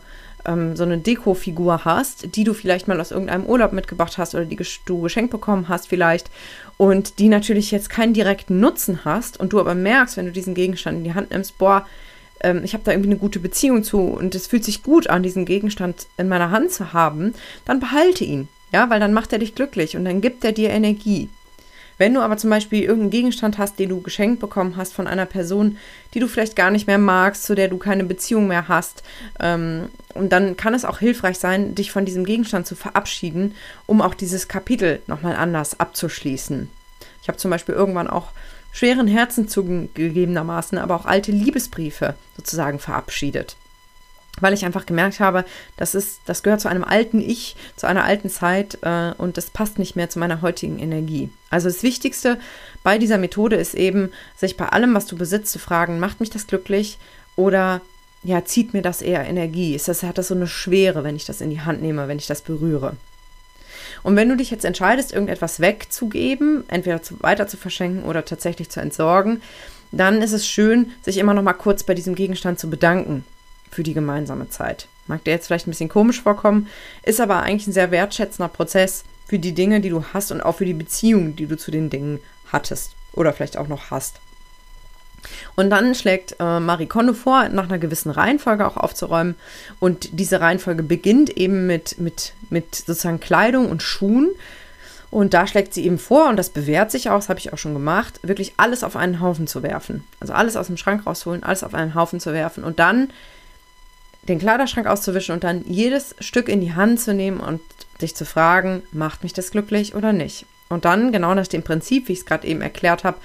ähm, 0.49 0.75
so 0.75 0.83
eine 0.83 0.99
Dekofigur 0.99 1.85
hast, 1.85 2.35
die 2.35 2.45
du 2.45 2.55
vielleicht 2.55 2.89
mal 2.89 3.01
aus 3.01 3.11
irgendeinem 3.11 3.45
Urlaub 3.45 3.73
mitgebracht 3.73 4.19
hast 4.19 4.35
oder 4.35 4.47
die 4.47 4.59
du 4.87 5.01
geschenkt 5.03 5.31
bekommen 5.31 5.69
hast 5.69 5.89
vielleicht 5.89 6.31
und 6.77 7.19
die 7.19 7.29
natürlich 7.29 7.71
jetzt 7.71 7.91
keinen 7.91 8.15
direkten 8.15 8.59
Nutzen 8.59 9.05
hast 9.05 9.39
und 9.39 9.53
du 9.53 9.61
aber 9.61 9.75
merkst, 9.75 10.17
wenn 10.17 10.27
du 10.27 10.33
diesen 10.33 10.55
Gegenstand 10.55 10.99
in 10.99 11.05
die 11.05 11.15
Hand 11.15 11.31
nimmst, 11.31 11.59
boah, 11.59 11.87
ähm, 12.41 12.63
ich 12.65 12.73
habe 12.73 12.85
da 12.85 12.93
irgendwie 12.93 13.11
eine 13.11 13.19
gute 13.19 13.39
Beziehung 13.39 13.85
zu 13.85 14.01
und 14.01 14.35
es 14.35 14.47
fühlt 14.47 14.65
sich 14.65 14.83
gut 14.83 15.09
an, 15.09 15.23
diesen 15.23 15.45
Gegenstand 15.45 16.07
in 16.17 16.29
meiner 16.29 16.51
Hand 16.51 16.73
zu 16.73 16.93
haben, 16.93 17.35
dann 17.67 17.81
behalte 17.81 18.25
ihn. 18.25 18.49
Ja, 18.73 18.91
weil 18.91 19.01
dann 19.01 19.15
macht 19.15 19.33
er 19.33 19.39
dich 19.39 19.55
glücklich 19.55 19.97
und 19.97 20.05
dann 20.05 20.21
gibt 20.21 20.45
er 20.45 20.53
dir 20.53 20.71
Energie. 20.71 21.31
Wenn 21.99 22.15
du 22.15 22.21
aber 22.21 22.37
zum 22.37 22.51
Beispiel 22.51 22.83
irgendeinen 22.83 23.11
Gegenstand 23.11 23.59
hast, 23.59 23.79
den 23.79 23.89
du 23.89 24.01
geschenkt 24.01 24.41
bekommen 24.41 24.77
hast 24.77 24.95
von 24.95 25.09
einer 25.09 25.27
Person, 25.27 25.77
die 26.15 26.21
du 26.21 26.29
vielleicht 26.29 26.55
gar 26.57 26.71
nicht 26.71 26.87
mehr 26.87 26.99
magst, 26.99 27.45
zu 27.45 27.55
der 27.55 27.69
du 27.69 27.77
keine 27.77 28.05
Beziehung 28.05 28.47
mehr 28.47 28.69
hast, 28.69 29.03
ähm, 29.41 29.89
und 30.15 30.33
dann 30.33 30.57
kann 30.57 30.75
es 30.75 30.85
auch 30.85 30.99
hilfreich 30.99 31.39
sein, 31.39 31.75
dich 31.75 31.93
von 31.93 32.05
diesem 32.05 32.25
Gegenstand 32.25 32.67
zu 32.67 32.77
verabschieden, 32.77 33.55
um 33.87 34.01
auch 34.01 34.15
dieses 34.15 34.49
Kapitel 34.49 35.03
nochmal 35.07 35.37
anders 35.37 35.79
abzuschließen. 35.79 36.69
Ich 37.23 37.29
habe 37.29 37.39
zum 37.39 37.51
Beispiel 37.51 37.75
irgendwann 37.75 38.09
auch 38.09 38.29
schweren 38.73 39.09
Herzen 39.09 39.49
zugegebenermaßen, 39.49 40.79
aber 40.79 40.95
auch 40.95 41.07
alte 41.07 41.33
Liebesbriefe 41.33 42.15
sozusagen 42.37 42.79
verabschiedet 42.79 43.57
weil 44.41 44.55
ich 44.55 44.65
einfach 44.65 44.87
gemerkt 44.87 45.21
habe, 45.21 45.45
das 45.77 45.95
ist, 45.95 46.21
das 46.27 46.43
gehört 46.43 46.61
zu 46.61 46.69
einem 46.69 46.85
alten 46.85 47.21
Ich, 47.21 47.57
zu 47.77 47.87
einer 47.87 48.05
alten 48.05 48.31
Zeit 48.31 48.79
äh, 48.83 49.13
und 49.19 49.37
das 49.37 49.51
passt 49.51 49.79
nicht 49.79 49.97
mehr 49.97 50.11
zu 50.11 50.19
meiner 50.19 50.43
heutigen 50.43 50.79
Energie. 50.79 51.31
Also 51.51 51.69
das 51.69 51.83
Wichtigste 51.83 52.39
bei 52.83 52.99
dieser 52.99 53.19
Methode 53.19 53.57
ist 53.57 53.75
eben, 53.75 54.11
sich 54.37 54.57
bei 54.57 54.67
allem, 54.67 54.95
was 54.95 55.07
du 55.07 55.17
besitzt, 55.17 55.53
zu 55.53 55.59
fragen, 55.59 55.99
macht 55.99 56.21
mich 56.21 56.31
das 56.31 56.47
glücklich 56.47 56.99
oder 57.37 57.81
ja, 58.25 58.45
zieht 58.45 58.75
mir 58.75 58.83
das 58.83 59.01
eher 59.01 59.25
Energie? 59.25 59.75
Ist 59.75 59.89
das, 59.89 60.03
hat 60.03 60.19
das 60.19 60.29
so 60.29 60.35
eine 60.35 60.49
Schwere, 60.49 61.05
wenn 61.05 61.17
ich 61.17 61.25
das 61.25 61.41
in 61.41 61.51
die 61.51 61.61
Hand 61.61 61.83
nehme, 61.83 62.09
wenn 62.09 62.19
ich 62.19 62.27
das 62.27 62.43
berühre? 62.43 62.97
Und 64.03 64.17
wenn 64.17 64.29
du 64.29 64.37
dich 64.37 64.51
jetzt 64.51 64.65
entscheidest, 64.65 65.13
irgendetwas 65.13 65.61
wegzugeben, 65.61 66.65
entweder 66.69 67.03
zu, 67.03 67.21
weiter 67.23 67.47
zu 67.47 67.57
verschenken 67.57 68.05
oder 68.05 68.25
tatsächlich 68.25 68.71
zu 68.71 68.81
entsorgen, 68.81 69.41
dann 69.93 70.21
ist 70.21 70.33
es 70.33 70.47
schön, 70.47 70.93
sich 71.03 71.19
immer 71.19 71.35
noch 71.35 71.43
mal 71.43 71.55
kurz 71.55 71.83
bei 71.83 71.95
diesem 71.95 72.15
Gegenstand 72.15 72.59
zu 72.59 72.69
bedanken 72.69 73.25
für 73.71 73.83
die 73.83 73.95
gemeinsame 73.95 74.49
Zeit. 74.49 74.89
Mag 75.07 75.25
dir 75.25 75.31
jetzt 75.31 75.47
vielleicht 75.47 75.67
ein 75.67 75.71
bisschen 75.71 75.89
komisch 75.89 76.21
vorkommen, 76.21 76.69
ist 77.03 77.21
aber 77.21 77.43
eigentlich 77.43 77.67
ein 77.67 77.73
sehr 77.73 77.91
wertschätzender 77.91 78.49
Prozess 78.49 79.05
für 79.27 79.39
die 79.39 79.53
Dinge, 79.53 79.81
die 79.81 79.91
du 79.91 80.05
hast 80.13 80.33
und 80.33 80.41
auch 80.41 80.57
für 80.57 80.65
die 80.65 80.75
Beziehungen, 80.75 81.37
die 81.37 81.47
du 81.47 81.57
zu 81.57 81.71
den 81.71 81.91
Dingen 81.91 82.21
hattest 82.53 82.93
oder 83.13 83.33
vielleicht 83.33 83.57
auch 83.57 83.69
noch 83.69 83.91
hast. 83.91 84.21
Und 85.57 85.71
dann 85.71 85.95
schlägt 85.95 86.37
äh, 86.39 86.61
Marie 86.61 86.87
Kondo 86.87 87.13
vor, 87.13 87.49
nach 87.49 87.65
einer 87.65 87.79
gewissen 87.79 88.11
Reihenfolge 88.11 88.67
auch 88.67 88.77
aufzuräumen. 88.77 89.35
Und 89.81 90.19
diese 90.19 90.41
Reihenfolge 90.41 90.83
beginnt 90.83 91.31
eben 91.37 91.67
mit, 91.67 91.99
mit, 91.99 92.35
mit 92.51 92.75
sozusagen 92.75 93.21
Kleidung 93.21 93.69
und 93.69 93.83
Schuhen. 93.83 94.31
Und 95.11 95.35
da 95.35 95.47
schlägt 95.47 95.75
sie 95.75 95.85
eben 95.85 95.99
vor, 95.99 96.29
und 96.29 96.37
das 96.37 96.51
bewährt 96.51 96.91
sich 96.91 97.09
auch, 97.09 97.17
das 97.17 97.31
habe 97.31 97.41
ich 97.41 97.53
auch 97.53 97.59
schon 97.59 97.73
gemacht, 97.73 98.21
wirklich 98.23 98.55
alles 98.59 98.85
auf 98.85 98.95
einen 98.95 99.21
Haufen 99.21 99.47
zu 99.47 99.63
werfen. 99.63 100.05
Also 100.21 100.35
alles 100.35 100.55
aus 100.55 100.67
dem 100.67 100.77
Schrank 100.77 101.07
rausholen, 101.07 101.43
alles 101.43 101.65
auf 101.65 101.75
einen 101.75 101.95
Haufen 101.95 102.21
zu 102.21 102.35
werfen 102.35 102.63
und 102.63 102.79
dann 102.79 103.09
den 104.29 104.39
Kleiderschrank 104.39 104.87
auszuwischen 104.87 105.33
und 105.35 105.45
dann 105.45 105.65
jedes 105.67 106.15
Stück 106.21 106.49
in 106.49 106.61
die 106.61 106.75
Hand 106.75 107.01
zu 107.01 107.15
nehmen 107.15 107.41
und 107.41 107.61
dich 108.01 108.15
zu 108.15 108.25
fragen, 108.25 108.83
macht 108.93 109.23
mich 109.23 109.33
das 109.33 109.51
glücklich 109.51 109.95
oder 109.95 110.13
nicht? 110.13 110.47
Und 110.69 110.85
dann 110.85 111.13
genau 111.13 111.35
nach 111.35 111.47
dem 111.47 111.63
Prinzip, 111.63 112.09
wie 112.09 112.13
ich 112.13 112.21
es 112.21 112.27
gerade 112.27 112.47
eben 112.47 112.61
erklärt 112.61 113.05
habe, 113.05 113.19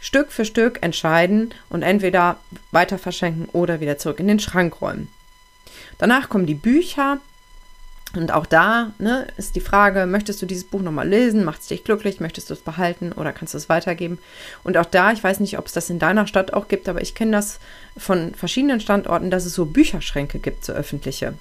Stück 0.00 0.30
für 0.30 0.44
Stück 0.44 0.82
entscheiden 0.82 1.52
und 1.68 1.82
entweder 1.82 2.36
weiter 2.70 2.98
verschenken 2.98 3.48
oder 3.52 3.80
wieder 3.80 3.98
zurück 3.98 4.20
in 4.20 4.28
den 4.28 4.38
Schrank 4.38 4.80
räumen. 4.80 5.08
Danach 5.98 6.28
kommen 6.28 6.46
die 6.46 6.54
Bücher, 6.54 7.18
und 8.16 8.32
auch 8.32 8.46
da 8.46 8.92
ne, 8.98 9.26
ist 9.36 9.54
die 9.54 9.60
Frage, 9.60 10.06
möchtest 10.06 10.40
du 10.40 10.46
dieses 10.46 10.64
Buch 10.64 10.80
nochmal 10.80 11.06
lesen? 11.06 11.44
Macht 11.44 11.60
es 11.60 11.66
dich 11.66 11.84
glücklich? 11.84 12.20
Möchtest 12.20 12.48
du 12.48 12.54
es 12.54 12.60
behalten 12.60 13.12
oder 13.12 13.32
kannst 13.32 13.52
du 13.52 13.58
es 13.58 13.68
weitergeben? 13.68 14.18
Und 14.64 14.78
auch 14.78 14.86
da, 14.86 15.12
ich 15.12 15.22
weiß 15.22 15.40
nicht, 15.40 15.58
ob 15.58 15.66
es 15.66 15.72
das 15.72 15.90
in 15.90 15.98
deiner 15.98 16.26
Stadt 16.26 16.54
auch 16.54 16.68
gibt, 16.68 16.88
aber 16.88 17.02
ich 17.02 17.14
kenne 17.14 17.32
das 17.32 17.58
von 17.98 18.34
verschiedenen 18.34 18.80
Standorten, 18.80 19.30
dass 19.30 19.44
es 19.44 19.52
so 19.52 19.66
Bücherschränke 19.66 20.38
gibt, 20.38 20.64
so 20.64 20.72
öffentliche, 20.72 21.34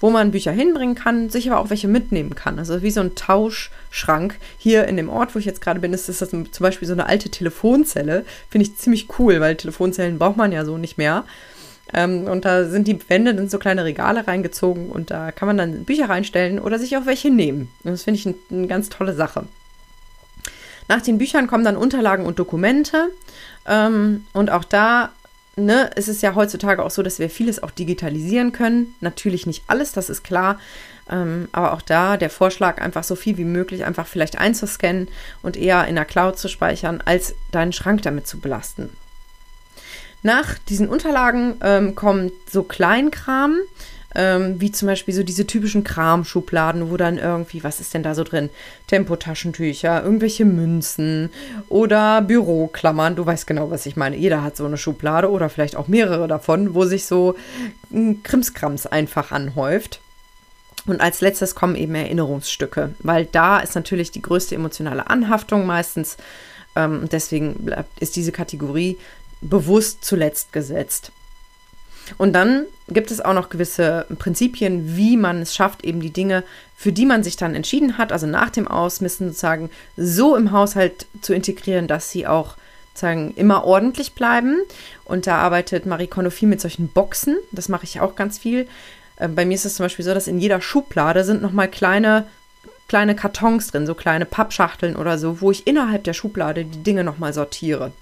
wo 0.00 0.10
man 0.10 0.32
Bücher 0.32 0.52
hinbringen 0.52 0.96
kann, 0.96 1.30
sich 1.30 1.50
aber 1.50 1.58
auch 1.60 1.70
welche 1.70 1.88
mitnehmen 1.88 2.34
kann. 2.34 2.58
Also 2.58 2.82
wie 2.82 2.90
so 2.90 3.00
ein 3.00 3.14
Tauschschrank. 3.14 4.36
Hier 4.58 4.86
in 4.88 4.98
dem 4.98 5.08
Ort, 5.08 5.34
wo 5.34 5.38
ich 5.38 5.46
jetzt 5.46 5.62
gerade 5.62 5.80
bin, 5.80 5.94
ist 5.94 6.10
das 6.10 6.18
zum 6.18 6.46
Beispiel 6.60 6.88
so 6.88 6.92
eine 6.92 7.06
alte 7.06 7.30
Telefonzelle. 7.30 8.26
Finde 8.50 8.66
ich 8.66 8.76
ziemlich 8.76 9.08
cool, 9.18 9.40
weil 9.40 9.56
Telefonzellen 9.56 10.18
braucht 10.18 10.36
man 10.36 10.52
ja 10.52 10.66
so 10.66 10.76
nicht 10.76 10.98
mehr. 10.98 11.24
Ähm, 11.94 12.24
und 12.24 12.44
da 12.44 12.64
sind 12.64 12.88
die 12.88 12.98
Wände 13.08 13.34
dann 13.34 13.48
so 13.48 13.58
kleine 13.58 13.84
Regale 13.84 14.26
reingezogen 14.26 14.90
und 14.90 15.10
da 15.10 15.32
kann 15.32 15.46
man 15.46 15.58
dann 15.58 15.84
Bücher 15.84 16.08
reinstellen 16.08 16.58
oder 16.58 16.78
sich 16.78 16.96
auch 16.96 17.06
welche 17.06 17.30
nehmen. 17.30 17.70
Und 17.84 17.92
das 17.92 18.04
finde 18.04 18.18
ich 18.18 18.26
ein, 18.26 18.34
eine 18.50 18.66
ganz 18.66 18.88
tolle 18.88 19.14
Sache. 19.14 19.44
Nach 20.88 21.00
den 21.00 21.18
Büchern 21.18 21.46
kommen 21.46 21.64
dann 21.64 21.76
Unterlagen 21.76 22.26
und 22.26 22.38
Dokumente. 22.38 23.10
Ähm, 23.66 24.26
und 24.32 24.50
auch 24.50 24.64
da 24.64 25.10
ne, 25.56 25.90
ist 25.96 26.08
es 26.08 26.22
ja 26.22 26.34
heutzutage 26.34 26.82
auch 26.82 26.90
so, 26.90 27.02
dass 27.02 27.18
wir 27.18 27.30
vieles 27.30 27.62
auch 27.62 27.70
digitalisieren 27.70 28.52
können. 28.52 28.94
Natürlich 29.00 29.46
nicht 29.46 29.64
alles, 29.66 29.92
das 29.92 30.10
ist 30.10 30.24
klar. 30.24 30.58
Ähm, 31.10 31.48
aber 31.52 31.72
auch 31.72 31.82
da 31.82 32.16
der 32.16 32.30
Vorschlag, 32.30 32.80
einfach 32.80 33.04
so 33.04 33.16
viel 33.16 33.36
wie 33.36 33.44
möglich 33.44 33.84
einfach 33.84 34.06
vielleicht 34.06 34.38
einzuscannen 34.38 35.08
und 35.42 35.56
eher 35.56 35.86
in 35.88 35.96
der 35.96 36.04
Cloud 36.04 36.38
zu 36.38 36.48
speichern, 36.48 37.02
als 37.04 37.34
deinen 37.50 37.72
Schrank 37.72 38.02
damit 38.02 38.26
zu 38.26 38.38
belasten. 38.38 38.90
Nach 40.22 40.58
diesen 40.68 40.88
Unterlagen 40.88 41.54
ähm, 41.62 41.94
kommt 41.94 42.32
so 42.48 42.62
Kleinkram, 42.62 43.56
ähm, 44.14 44.60
wie 44.60 44.70
zum 44.70 44.86
Beispiel 44.86 45.14
so 45.14 45.22
diese 45.22 45.46
typischen 45.46 45.84
Kramschubladen, 45.84 46.90
wo 46.90 46.96
dann 46.96 47.18
irgendwie, 47.18 47.64
was 47.64 47.80
ist 47.80 47.94
denn 47.94 48.02
da 48.02 48.14
so 48.14 48.24
drin? 48.24 48.50
Tempotaschentücher, 48.86 50.02
irgendwelche 50.02 50.44
Münzen 50.44 51.30
oder 51.68 52.22
Büroklammern. 52.22 53.16
Du 53.16 53.24
weißt 53.24 53.46
genau, 53.46 53.70
was 53.70 53.86
ich 53.86 53.96
meine. 53.96 54.16
Jeder 54.16 54.42
hat 54.42 54.56
so 54.56 54.66
eine 54.66 54.78
Schublade 54.78 55.30
oder 55.30 55.48
vielleicht 55.48 55.76
auch 55.76 55.88
mehrere 55.88 56.28
davon, 56.28 56.74
wo 56.74 56.84
sich 56.84 57.06
so 57.06 57.34
ein 57.90 58.22
Krimskrams 58.22 58.86
einfach 58.86 59.32
anhäuft. 59.32 60.00
Und 60.86 61.00
als 61.00 61.20
letztes 61.20 61.54
kommen 61.54 61.76
eben 61.76 61.94
Erinnerungsstücke, 61.94 62.94
weil 62.98 63.26
da 63.26 63.60
ist 63.60 63.76
natürlich 63.76 64.10
die 64.10 64.22
größte 64.22 64.54
emotionale 64.54 65.08
Anhaftung 65.08 65.64
meistens. 65.64 66.16
Ähm, 66.74 67.08
deswegen 67.10 67.70
ist 68.00 68.16
diese 68.16 68.32
Kategorie 68.32 68.98
bewusst 69.42 70.04
zuletzt 70.04 70.52
gesetzt. 70.52 71.12
Und 72.18 72.32
dann 72.32 72.66
gibt 72.88 73.10
es 73.10 73.20
auch 73.20 73.34
noch 73.34 73.48
gewisse 73.48 74.06
Prinzipien, 74.18 74.96
wie 74.96 75.16
man 75.16 75.42
es 75.42 75.54
schafft, 75.54 75.84
eben 75.84 76.00
die 76.00 76.12
Dinge, 76.12 76.44
für 76.76 76.92
die 76.92 77.06
man 77.06 77.22
sich 77.22 77.36
dann 77.36 77.54
entschieden 77.54 77.96
hat, 77.98 78.12
also 78.12 78.26
nach 78.26 78.50
dem 78.50 78.66
Ausmisten 78.66 79.28
sozusagen, 79.28 79.70
so 79.96 80.36
im 80.36 80.52
Haushalt 80.52 81.06
zu 81.20 81.32
integrieren, 81.32 81.86
dass 81.86 82.10
sie 82.10 82.26
auch 82.26 82.56
sozusagen 82.92 83.34
immer 83.34 83.64
ordentlich 83.64 84.14
bleiben. 84.14 84.60
Und 85.04 85.26
da 85.26 85.38
arbeitet 85.38 85.86
Marie 85.86 86.08
Kondo 86.08 86.30
viel 86.30 86.48
mit 86.48 86.60
solchen 86.60 86.88
Boxen. 86.88 87.36
Das 87.50 87.68
mache 87.68 87.84
ich 87.84 88.00
auch 88.00 88.16
ganz 88.16 88.38
viel. 88.38 88.68
Äh, 89.16 89.28
bei 89.28 89.44
mir 89.44 89.54
ist 89.54 89.64
es 89.64 89.76
zum 89.76 89.84
Beispiel 89.84 90.04
so, 90.04 90.12
dass 90.12 90.26
in 90.26 90.38
jeder 90.38 90.60
Schublade 90.60 91.24
sind 91.24 91.40
nochmal 91.40 91.68
kleine, 91.68 92.26
kleine 92.88 93.14
Kartons 93.14 93.68
drin, 93.68 93.86
so 93.86 93.94
kleine 93.94 94.26
Pappschachteln 94.26 94.96
oder 94.96 95.18
so, 95.18 95.40
wo 95.40 95.50
ich 95.50 95.66
innerhalb 95.66 96.04
der 96.04 96.12
Schublade 96.12 96.64
die 96.64 96.82
Dinge 96.82 97.04
nochmal 97.04 97.32
sortiere. 97.32 97.92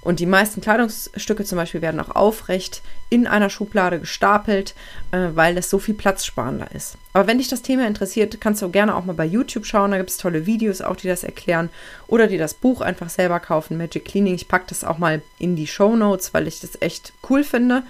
Und 0.00 0.20
die 0.20 0.26
meisten 0.26 0.60
Kleidungsstücke 0.60 1.44
zum 1.44 1.56
Beispiel 1.56 1.82
werden 1.82 2.00
auch 2.00 2.14
aufrecht 2.14 2.82
in 3.10 3.26
einer 3.26 3.50
Schublade 3.50 3.98
gestapelt, 3.98 4.74
äh, 5.10 5.28
weil 5.34 5.58
es 5.58 5.70
so 5.70 5.78
viel 5.78 5.94
platzsparender 5.94 6.70
ist. 6.72 6.96
Aber 7.12 7.26
wenn 7.26 7.38
dich 7.38 7.48
das 7.48 7.62
Thema 7.62 7.86
interessiert, 7.86 8.40
kannst 8.40 8.62
du 8.62 8.70
gerne 8.70 8.94
auch 8.94 9.04
mal 9.04 9.14
bei 9.14 9.24
YouTube 9.24 9.66
schauen. 9.66 9.90
Da 9.90 9.96
gibt 9.96 10.10
es 10.10 10.16
tolle 10.16 10.46
Videos 10.46 10.82
auch, 10.82 10.96
die 10.96 11.08
das 11.08 11.24
erklären. 11.24 11.68
Oder 12.06 12.28
dir 12.28 12.38
das 12.38 12.54
Buch 12.54 12.80
einfach 12.80 13.10
selber 13.10 13.40
kaufen, 13.40 13.76
Magic 13.76 14.04
Cleaning. 14.04 14.34
Ich 14.34 14.48
packe 14.48 14.66
das 14.68 14.84
auch 14.84 14.98
mal 14.98 15.20
in 15.38 15.56
die 15.56 15.66
Show 15.66 15.96
Notes, 15.96 16.32
weil 16.32 16.46
ich 16.46 16.60
das 16.60 16.80
echt 16.80 17.12
cool 17.28 17.42
finde. 17.42 17.82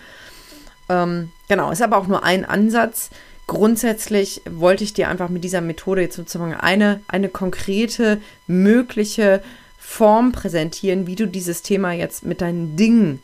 Ähm, 0.88 1.30
genau, 1.48 1.70
ist 1.70 1.82
aber 1.82 1.98
auch 1.98 2.06
nur 2.06 2.24
ein 2.24 2.46
Ansatz. 2.46 3.10
Grundsätzlich 3.46 4.42
wollte 4.48 4.84
ich 4.84 4.92
dir 4.92 5.08
einfach 5.08 5.28
mit 5.28 5.44
dieser 5.44 5.60
Methode 5.60 6.02
jetzt 6.02 6.16
sozusagen 6.16 6.54
eine, 6.54 7.00
eine 7.08 7.28
konkrete, 7.28 8.20
mögliche 8.46 9.42
Form 9.90 10.32
präsentieren, 10.32 11.06
wie 11.06 11.16
du 11.16 11.26
dieses 11.26 11.62
Thema 11.62 11.92
jetzt 11.92 12.22
mit 12.22 12.42
deinen 12.42 12.76
Dingen 12.76 13.20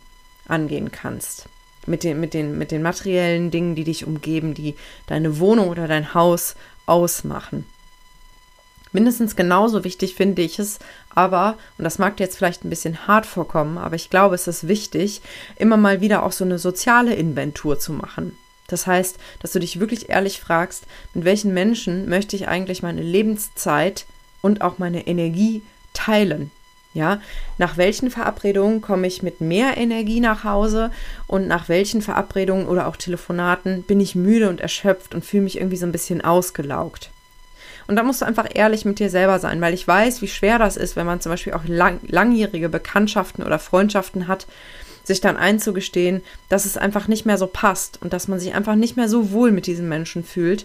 angehen 0.49 0.91
kannst. 0.91 1.45
Mit 1.87 2.03
den, 2.03 2.19
mit, 2.19 2.33
den, 2.35 2.57
mit 2.57 2.73
den 2.73 2.83
materiellen 2.83 3.51
Dingen, 3.51 3.77
die 3.77 3.85
dich 3.85 4.07
umgeben, 4.07 4.55
die 4.55 4.75
deine 5.07 5.39
Wohnung 5.39 5.69
oder 5.69 5.87
dein 5.87 6.15
Haus 6.15 6.57
ausmachen. 6.87 7.67
Mindestens 8.93 9.37
genauso 9.37 9.85
wichtig 9.85 10.15
finde 10.15 10.43
ich 10.43 10.59
es 10.59 10.79
aber, 11.11 11.59
und 11.79 11.85
das 11.85 11.99
mag 11.99 12.17
dir 12.17 12.25
jetzt 12.25 12.39
vielleicht 12.39 12.65
ein 12.65 12.71
bisschen 12.71 13.07
hart 13.07 13.27
vorkommen, 13.27 13.77
aber 13.77 13.95
ich 13.95 14.09
glaube, 14.11 14.35
es 14.35 14.49
ist 14.49 14.67
wichtig, 14.67 15.21
immer 15.57 15.77
mal 15.77 16.01
wieder 16.01 16.25
auch 16.25 16.33
so 16.33 16.45
eine 16.45 16.59
soziale 16.59 17.15
Inventur 17.15 17.79
zu 17.79 17.93
machen. 17.93 18.37
Das 18.69 18.87
heißt, 18.87 19.19
dass 19.41 19.53
du 19.53 19.61
dich 19.61 19.79
wirklich 19.79 20.09
ehrlich 20.09 20.41
fragst, 20.41 20.85
mit 21.13 21.25
welchen 21.25 21.53
Menschen 21.53 22.09
möchte 22.09 22.35
ich 22.35 22.49
eigentlich 22.49 22.83
meine 22.83 23.03
Lebenszeit 23.03 24.07
und 24.41 24.63
auch 24.63 24.79
meine 24.79 25.07
Energie 25.07 25.63
teilen. 25.95 26.51
Ja, 26.93 27.21
nach 27.59 27.77
welchen 27.77 28.09
Verabredungen 28.09 28.81
komme 28.81 29.09
ich 29.09 29.21
mit 29.21 29.41
mehr 29.41 29.77
Energie 29.77 30.21
nach 30.21 30.45
Hause 30.45 30.93
und 31.27 31.49
nach 31.49 31.69
welchen 31.69 32.03
Verabredungen 32.03 32.69
oder 32.69 32.87
auch 32.87 32.97
Telefonaten 32.97 33.83
bin 33.83 33.99
ich 33.99 34.15
müde 34.15 34.49
und 34.49 34.61
erschöpft 34.61 35.13
und 35.13 35.25
fühle 35.25 35.43
mich 35.43 35.57
irgendwie 35.57 35.77
so 35.77 35.87
ein 35.87 35.93
bisschen 35.93 36.21
ausgelaugt. 36.21 37.11
Und 37.89 37.97
da 37.97 38.05
musst 38.05 38.23
du 38.23 38.27
einfach 38.27 38.47
ehrlich 38.53 38.85
mit 38.85 39.01
dir 39.01 39.11
selber 39.11 39.41
sein, 39.41 39.61
weil 39.61 39.75
ich 39.75 39.87
weiß, 39.87 40.23
wie 40.23 40.29
schwer 40.29 40.61
das 40.61 40.77
ist, 40.77 40.95
wenn 40.95 41.05
man 41.05 41.21
zum 41.21 41.31
Beispiel 41.31 41.53
auch 41.53 41.65
lang, 41.67 41.99
langjährige 42.07 42.69
Bekanntschaften 42.69 43.45
oder 43.45 43.59
Freundschaften 43.59 44.29
hat, 44.29 44.47
sich 45.03 45.21
dann 45.21 45.37
einzugestehen, 45.37 46.23
dass 46.49 46.65
es 46.65 46.77
einfach 46.77 47.09
nicht 47.09 47.27
mehr 47.27 47.39
so 47.39 47.47
passt 47.47 48.01
und 48.01 48.13
dass 48.13 48.29
man 48.29 48.41
sich 48.41 48.55
einfach 48.55 48.77
nicht 48.77 48.97
mehr 48.97 49.09
so 49.09 49.33
wohl 49.33 49.51
mit 49.51 49.67
diesen 49.67 49.89
Menschen 49.89 50.25
fühlt. 50.25 50.65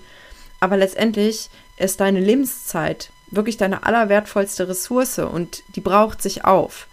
Aber 0.61 0.77
letztendlich 0.77 1.49
ist 1.77 1.99
deine 1.99 2.19
Lebenszeit 2.19 3.09
wirklich 3.31 3.57
deine 3.57 3.83
allerwertvollste 3.83 4.67
Ressource 4.67 5.19
und 5.19 5.63
die 5.75 5.81
braucht 5.81 6.21
sich 6.21 6.45
auf. 6.45 6.87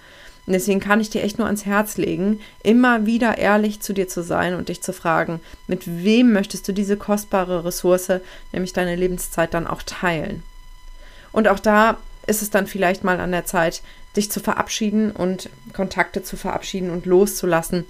Und 0.47 0.53
deswegen 0.53 0.79
kann 0.79 1.01
ich 1.01 1.11
dir 1.11 1.25
echt 1.25 1.39
nur 1.39 1.47
ans 1.47 1.67
Herz 1.67 1.97
legen, 1.97 2.41
immer 2.63 3.05
wieder 3.05 3.39
ehrlich 3.39 3.81
zu 3.81 3.93
dir 3.93 4.07
zu 4.07 4.23
sein 4.23 4.55
und 4.55 4.69
dich 4.69 4.81
zu 4.81 4.93
fragen, 4.93 5.41
mit 5.67 6.05
wem 6.05 6.33
möchtest 6.33 6.69
du 6.69 6.73
diese 6.73 6.97
kostbare 6.97 7.65
Ressource, 7.65 8.21
nämlich 8.53 8.73
deine 8.73 8.95
Lebenszeit, 8.95 9.55
dann 9.55 9.67
auch 9.67 9.83
teilen. 9.83 10.45
Und 11.33 11.49
auch 11.49 11.59
da 11.59 11.97
ist 12.27 12.43
es 12.43 12.51
dann 12.51 12.69
vielleicht 12.69 13.03
mal 13.03 13.19
an 13.19 13.33
der 13.33 13.45
Zeit, 13.45 13.83
dich 14.17 14.31
zu 14.31 14.41
verabschieden 14.41 15.11
und 15.11 15.51
Kontakte 15.73 16.23
zu 16.23 16.37
verabschieden 16.37 16.91
und 16.91 17.07
loszulassen 17.07 17.85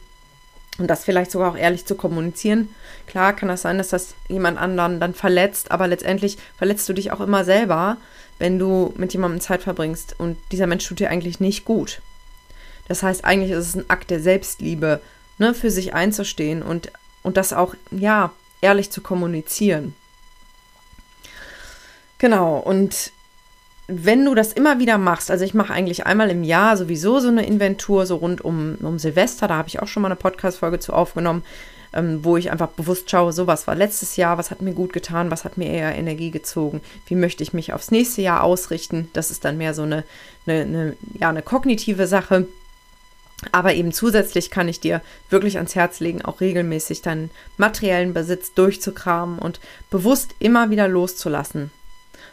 und 0.78 0.88
das 0.88 1.04
vielleicht 1.04 1.30
sogar 1.30 1.52
auch 1.52 1.56
ehrlich 1.56 1.86
zu 1.86 1.94
kommunizieren. 1.94 2.74
Klar 3.06 3.34
kann 3.34 3.48
das 3.48 3.62
sein, 3.62 3.78
dass 3.78 3.88
das 3.88 4.14
jemand 4.28 4.58
anderen 4.58 5.00
dann 5.00 5.14
verletzt, 5.14 5.70
aber 5.70 5.86
letztendlich 5.86 6.38
verletzt 6.56 6.88
du 6.88 6.92
dich 6.92 7.12
auch 7.12 7.20
immer 7.20 7.44
selber, 7.44 7.96
wenn 8.38 8.58
du 8.58 8.92
mit 8.96 9.12
jemandem 9.12 9.40
Zeit 9.40 9.62
verbringst 9.62 10.14
und 10.18 10.36
dieser 10.52 10.66
Mensch 10.66 10.86
tut 10.86 11.00
dir 11.00 11.10
eigentlich 11.10 11.40
nicht 11.40 11.64
gut. 11.64 12.00
Das 12.88 13.02
heißt, 13.02 13.24
eigentlich 13.24 13.50
ist 13.50 13.68
es 13.68 13.74
ein 13.74 13.90
Akt 13.90 14.10
der 14.10 14.20
Selbstliebe, 14.20 15.00
ne, 15.38 15.54
für 15.54 15.70
sich 15.70 15.94
einzustehen 15.94 16.62
und, 16.62 16.92
und 17.22 17.36
das 17.36 17.52
auch, 17.52 17.74
ja, 17.90 18.32
ehrlich 18.60 18.90
zu 18.90 19.00
kommunizieren. 19.00 19.94
Genau, 22.18 22.58
und 22.58 23.12
wenn 23.88 24.24
du 24.24 24.34
das 24.34 24.52
immer 24.52 24.78
wieder 24.78 24.98
machst, 24.98 25.30
also 25.30 25.44
ich 25.44 25.54
mache 25.54 25.72
eigentlich 25.72 26.06
einmal 26.06 26.30
im 26.30 26.42
Jahr 26.42 26.76
sowieso 26.76 27.20
so 27.20 27.28
eine 27.28 27.46
Inventur, 27.46 28.04
so 28.06 28.16
rund 28.16 28.44
um, 28.44 28.76
um 28.82 28.98
Silvester, 28.98 29.46
da 29.46 29.56
habe 29.56 29.68
ich 29.68 29.80
auch 29.80 29.86
schon 29.86 30.02
mal 30.02 30.08
eine 30.08 30.16
Podcast-Folge 30.16 30.80
zu 30.80 30.92
aufgenommen, 30.92 31.44
ähm, 31.92 32.24
wo 32.24 32.36
ich 32.36 32.50
einfach 32.50 32.68
bewusst 32.68 33.10
schaue, 33.10 33.32
so 33.32 33.46
was 33.46 33.68
war 33.68 33.76
letztes 33.76 34.16
Jahr, 34.16 34.38
was 34.38 34.50
hat 34.50 34.60
mir 34.60 34.74
gut 34.74 34.92
getan, 34.92 35.30
was 35.30 35.44
hat 35.44 35.56
mir 35.56 35.70
eher 35.70 35.94
Energie 35.94 36.32
gezogen, 36.32 36.80
wie 37.06 37.14
möchte 37.14 37.44
ich 37.44 37.52
mich 37.52 37.72
aufs 37.72 37.92
nächste 37.92 38.22
Jahr 38.22 38.42
ausrichten. 38.42 39.08
Das 39.12 39.30
ist 39.30 39.44
dann 39.44 39.56
mehr 39.56 39.72
so 39.72 39.82
eine, 39.82 40.02
eine, 40.46 40.62
eine 40.62 40.96
ja, 41.14 41.28
eine 41.28 41.42
kognitive 41.42 42.08
Sache. 42.08 42.46
Aber 43.52 43.74
eben 43.74 43.92
zusätzlich 43.92 44.50
kann 44.50 44.66
ich 44.66 44.80
dir 44.80 45.02
wirklich 45.28 45.56
ans 45.58 45.74
Herz 45.74 46.00
legen, 46.00 46.22
auch 46.22 46.40
regelmäßig 46.40 47.02
deinen 47.02 47.30
materiellen 47.58 48.14
Besitz 48.14 48.54
durchzukramen 48.54 49.38
und 49.38 49.60
bewusst 49.90 50.34
immer 50.38 50.70
wieder 50.70 50.88
loszulassen. 50.88 51.70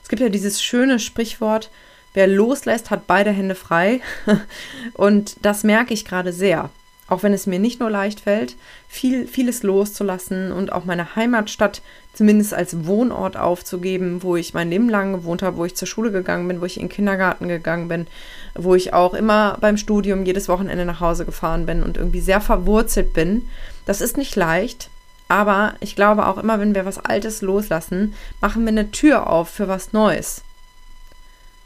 Es 0.02 0.10
gibt 0.10 0.22
ja 0.22 0.30
dieses 0.30 0.62
schöne 0.62 1.00
Sprichwort, 1.00 1.70
wer 2.14 2.28
loslässt, 2.28 2.92
hat 2.92 3.08
beide 3.08 3.32
Hände 3.32 3.56
frei. 3.56 4.02
Und 4.94 5.38
das 5.42 5.64
merke 5.64 5.94
ich 5.94 6.06
gerade 6.06 6.34
sehr. 6.34 6.70
Auch 7.08 7.22
wenn 7.22 7.34
es 7.34 7.48
mir 7.48 7.60
nicht 7.60 7.80
nur 7.80 7.90
leicht 7.90 8.22
fällt, 8.22 8.56
viel, 8.88 9.28
vieles 9.28 9.62
loszulassen 9.62 10.54
und 10.54 10.72
auch 10.72 10.86
meine 10.86 11.16
Heimatstadt 11.16 11.82
zumindest 12.14 12.54
als 12.54 12.86
Wohnort 12.88 13.36
aufzugeben, 13.36 14.24
wo 14.24 14.38
ich 14.38 14.54
mein 14.54 14.70
Leben 14.70 14.88
lang 14.88 15.12
gewohnt 15.12 15.44
habe, 15.44 15.58
wo 15.58 15.66
ich 15.66 15.76
zur 15.76 15.88
Schule 15.88 16.12
gegangen 16.12 16.48
bin, 16.48 16.62
wo 16.62 16.66
ich 16.66 16.78
in 16.78 16.84
den 16.84 16.90
Kindergarten 16.90 17.50
gegangen 17.50 17.90
bin, 17.90 18.08
wo 18.56 18.74
ich 18.74 18.94
auch 18.94 19.14
immer 19.14 19.58
beim 19.60 19.76
Studium 19.76 20.26
jedes 20.26 20.48
Wochenende 20.48 20.86
nach 20.86 21.02
Hause 21.02 21.26
gefahren 21.26 21.66
bin 21.66 21.84
und 21.84 21.98
irgendwie 21.98 22.22
sehr 22.22 22.40
verwurzelt 22.40 23.12
bin. 23.14 23.50
Das 23.86 24.00
ist 24.00 24.16
nicht 24.16 24.36
leicht, 24.38 24.90
aber 25.34 25.74
ich 25.80 25.96
glaube 25.96 26.28
auch 26.28 26.38
immer, 26.38 26.60
wenn 26.60 26.76
wir 26.76 26.86
was 26.86 27.00
Altes 27.00 27.42
loslassen, 27.42 28.14
machen 28.40 28.66
wir 28.66 28.68
eine 28.68 28.92
Tür 28.92 29.26
auf 29.26 29.50
für 29.50 29.68
was 29.68 29.92
Neues. 29.92 30.44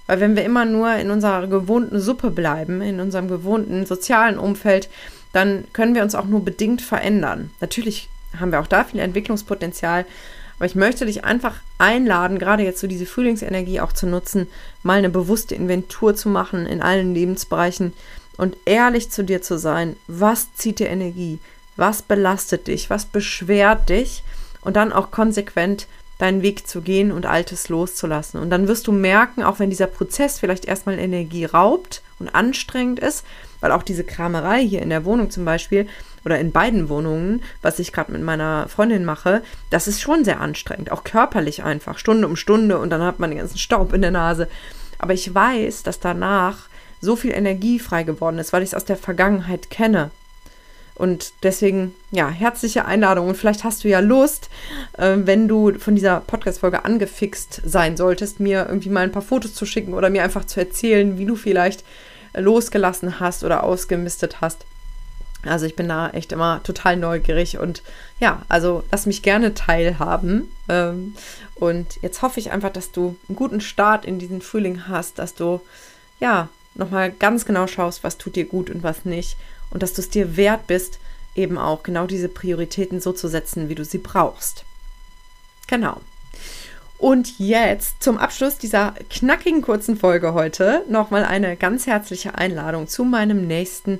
Weil 0.05 0.21
wenn 0.21 0.38
wir 0.38 0.45
immer 0.45 0.63
nur 0.63 0.93
in 0.93 1.12
unserer 1.12 1.47
gewohnten 1.47 2.00
Suppe 2.00 2.31
bleiben, 2.31 2.81
in 2.81 3.01
unserem 3.01 3.27
gewohnten 3.27 3.86
sozialen 3.86 4.39
Umfeld, 4.39 4.88
dann 5.33 5.65
können 5.74 5.95
wir 5.95 6.03
uns 6.03 6.15
auch 6.15 6.24
nur 6.24 6.45
bedingt 6.45 6.81
verändern. 6.81 7.51
Natürlich 7.59 8.07
haben 8.39 8.53
wir 8.53 8.62
auch 8.62 8.67
da 8.67 8.86
viel 8.86 9.01
Entwicklungspotenzial, 9.01 10.05
aber 10.55 10.65
ich 10.65 10.75
möchte 10.75 11.05
dich 11.05 11.25
einfach 11.25 11.55
einladen, 11.77 12.39
gerade 12.39 12.63
jetzt 12.63 12.79
so 12.79 12.88
diese 12.88 13.05
Frühlingsenergie 13.05 13.81
auch 13.81 13.91
zu 13.91 14.07
nutzen, 14.07 14.47
mal 14.81 15.00
eine 15.00 15.09
bewusste 15.09 15.55
Inventur 15.55 16.15
zu 16.15 16.29
machen 16.29 16.65
in 16.67 16.81
allen 16.81 17.13
Lebensbereichen 17.13 17.91
und 18.38 18.55
ehrlich 18.63 19.09
zu 19.09 19.25
dir 19.25 19.41
zu 19.41 19.59
sein. 19.59 19.97
Was 20.07 20.53
zieht 20.53 20.79
dir 20.79 20.88
Energie? 20.88 21.39
Was 21.77 22.01
belastet 22.01 22.67
dich, 22.67 22.89
was 22.89 23.05
beschwert 23.05 23.89
dich 23.89 24.24
und 24.62 24.75
dann 24.75 24.91
auch 24.91 25.12
konsequent 25.12 25.88
deinen 26.17 26.41
Weg 26.41 26.67
zu 26.67 26.81
gehen 26.81 27.12
und 27.12 27.25
Altes 27.25 27.69
loszulassen. 27.69 28.39
Und 28.39 28.50
dann 28.50 28.67
wirst 28.67 28.88
du 28.88 28.91
merken, 28.91 29.43
auch 29.43 29.60
wenn 29.60 29.69
dieser 29.69 29.88
Prozess 29.88 30.39
vielleicht 30.39 30.65
erstmal 30.65 30.98
Energie 30.98 31.46
raubt 31.46 32.01
und 32.19 32.34
anstrengend 32.34 33.00
ist, 33.00 33.24
weil 33.60 33.72
auch 33.72 33.84
diese 33.84 34.03
Kramerei 34.03 34.62
hier 34.62 34.81
in 34.81 34.89
der 34.89 35.05
Wohnung 35.05 35.29
zum 35.29 35.46
Beispiel 35.46 35.88
oder 36.25 36.39
in 36.39 36.51
beiden 36.51 36.89
Wohnungen, 36.89 37.43
was 37.62 37.79
ich 37.79 37.93
gerade 37.93 38.12
mit 38.12 38.22
meiner 38.24 38.67
Freundin 38.67 39.05
mache, 39.05 39.43
das 39.69 39.88
ist 39.88 40.01
schon 40.01 40.25
sehr 40.25 40.41
anstrengend, 40.41 40.91
auch 40.91 41.03
körperlich 41.03 41.63
einfach, 41.63 42.00
Stunde 42.00 42.27
um 42.27 42.36
Stunde 42.36 42.79
und 42.79 42.89
dann 42.89 43.01
hat 43.01 43.19
man 43.19 43.29
den 43.29 43.39
ganzen 43.39 43.60
Staub 43.60 43.93
in 43.93 44.01
der 44.01 44.12
Nase. 44.12 44.48
Aber 45.00 45.13
ich 45.13 45.34
weiß, 45.34 45.84
dass 45.84 46.00
danach 46.00 46.67
so 47.00 47.15
viel 47.15 47.31
Energie 47.31 47.77
frei 47.77 48.01
geworden 48.03 48.39
ist, 48.39 48.53
weil 48.53 48.63
ich 48.63 48.69
es 48.69 48.75
aus 48.75 48.86
der 48.86 48.98
Vergangenheit 48.98 49.69
kenne. 49.69 50.10
Und 50.98 51.34
deswegen, 51.44 51.94
ja, 52.10 52.27
herzliche 52.27 52.86
Einladung. 52.86 53.27
Und 53.27 53.38
vielleicht 53.38 53.63
hast 53.63 53.84
du 53.84 53.88
ja 53.88 54.00
Lust, 54.00 54.50
äh, 54.98 55.16
wenn 55.18 55.48
du 55.48 55.77
von 55.77 55.94
dieser 55.94 56.22
Podcast-Folge 56.22 56.86
angefixt 56.86 57.62
sein 57.63 57.98
solltest, 57.98 58.39
mir 58.39 58.66
irgendwie 58.68 58.89
mal 58.89 59.04
ein 59.04 59.12
paar 59.12 59.22
Fotos 59.22 59.54
zu 59.54 59.68
schicken 59.68 59.94
oder 59.94 60.10
mir 60.10 60.24
einfach 60.24 60.46
zu 60.46 60.60
erzählen, 60.60 61.20
wie 61.20 61.25
du 61.25 61.36
vielleicht 61.36 61.84
losgelassen 62.36 63.20
hast 63.20 63.44
oder 63.44 63.63
ausgemistet 63.63 64.42
hast. 64.42 64.66
Also 65.44 65.68
ich 65.68 65.75
bin 65.75 65.88
da 65.88 66.10
echt 66.10 66.32
immer 66.32 66.62
total 66.63 66.98
neugierig 66.98 67.60
und 67.60 67.84
ja, 68.20 68.42
also 68.50 68.84
lass 68.92 69.06
mich 69.06 69.22
gerne 69.22 69.54
teilhaben. 69.54 70.51
Ähm, 70.68 71.13
und 71.56 72.00
jetzt 72.01 72.24
hoffe 72.24 72.39
ich 72.39 72.51
einfach, 72.51 72.72
dass 72.72 72.92
du 72.92 73.16
einen 73.30 73.36
guten 73.36 73.62
Start 73.62 74.04
in 74.04 74.18
diesen 74.18 74.42
Frühling 74.42 74.88
hast, 74.88 75.20
dass 75.20 75.36
du 75.36 75.62
ja 76.20 76.50
nochmal 76.74 77.12
ganz 77.12 77.46
genau 77.46 77.68
schaust, 77.68 78.04
was 78.04 78.18
tut 78.18 78.36
dir 78.36 78.46
gut 78.46 78.70
und 78.70 78.82
was 78.84 79.06
nicht 79.06 79.38
und 79.71 79.83
dass 79.83 79.93
du 79.93 80.01
es 80.01 80.09
dir 80.09 80.38
wert 80.38 80.67
bist, 80.67 81.00
eben 81.36 81.57
auch 81.57 81.83
genau 81.83 82.07
diese 82.07 82.29
Prioritäten 82.29 83.00
so 83.00 83.13
zu 83.13 83.27
setzen, 83.27 83.69
wie 83.69 83.75
du 83.75 83.86
sie 83.86 84.00
brauchst. 84.00 84.65
Genau. 85.67 86.01
Und 86.97 87.38
jetzt 87.38 88.01
zum 88.01 88.17
Abschluss 88.17 88.57
dieser 88.57 88.95
knackigen 89.12 89.62
kurzen 89.62 89.97
Folge 89.97 90.33
heute 90.33 90.83
nochmal 90.89 91.25
eine 91.25 91.55
ganz 91.55 91.86
herzliche 91.86 92.36
Einladung 92.36 92.88
zu 92.88 93.03
meinem 93.03 93.45
nächsten 93.45 94.00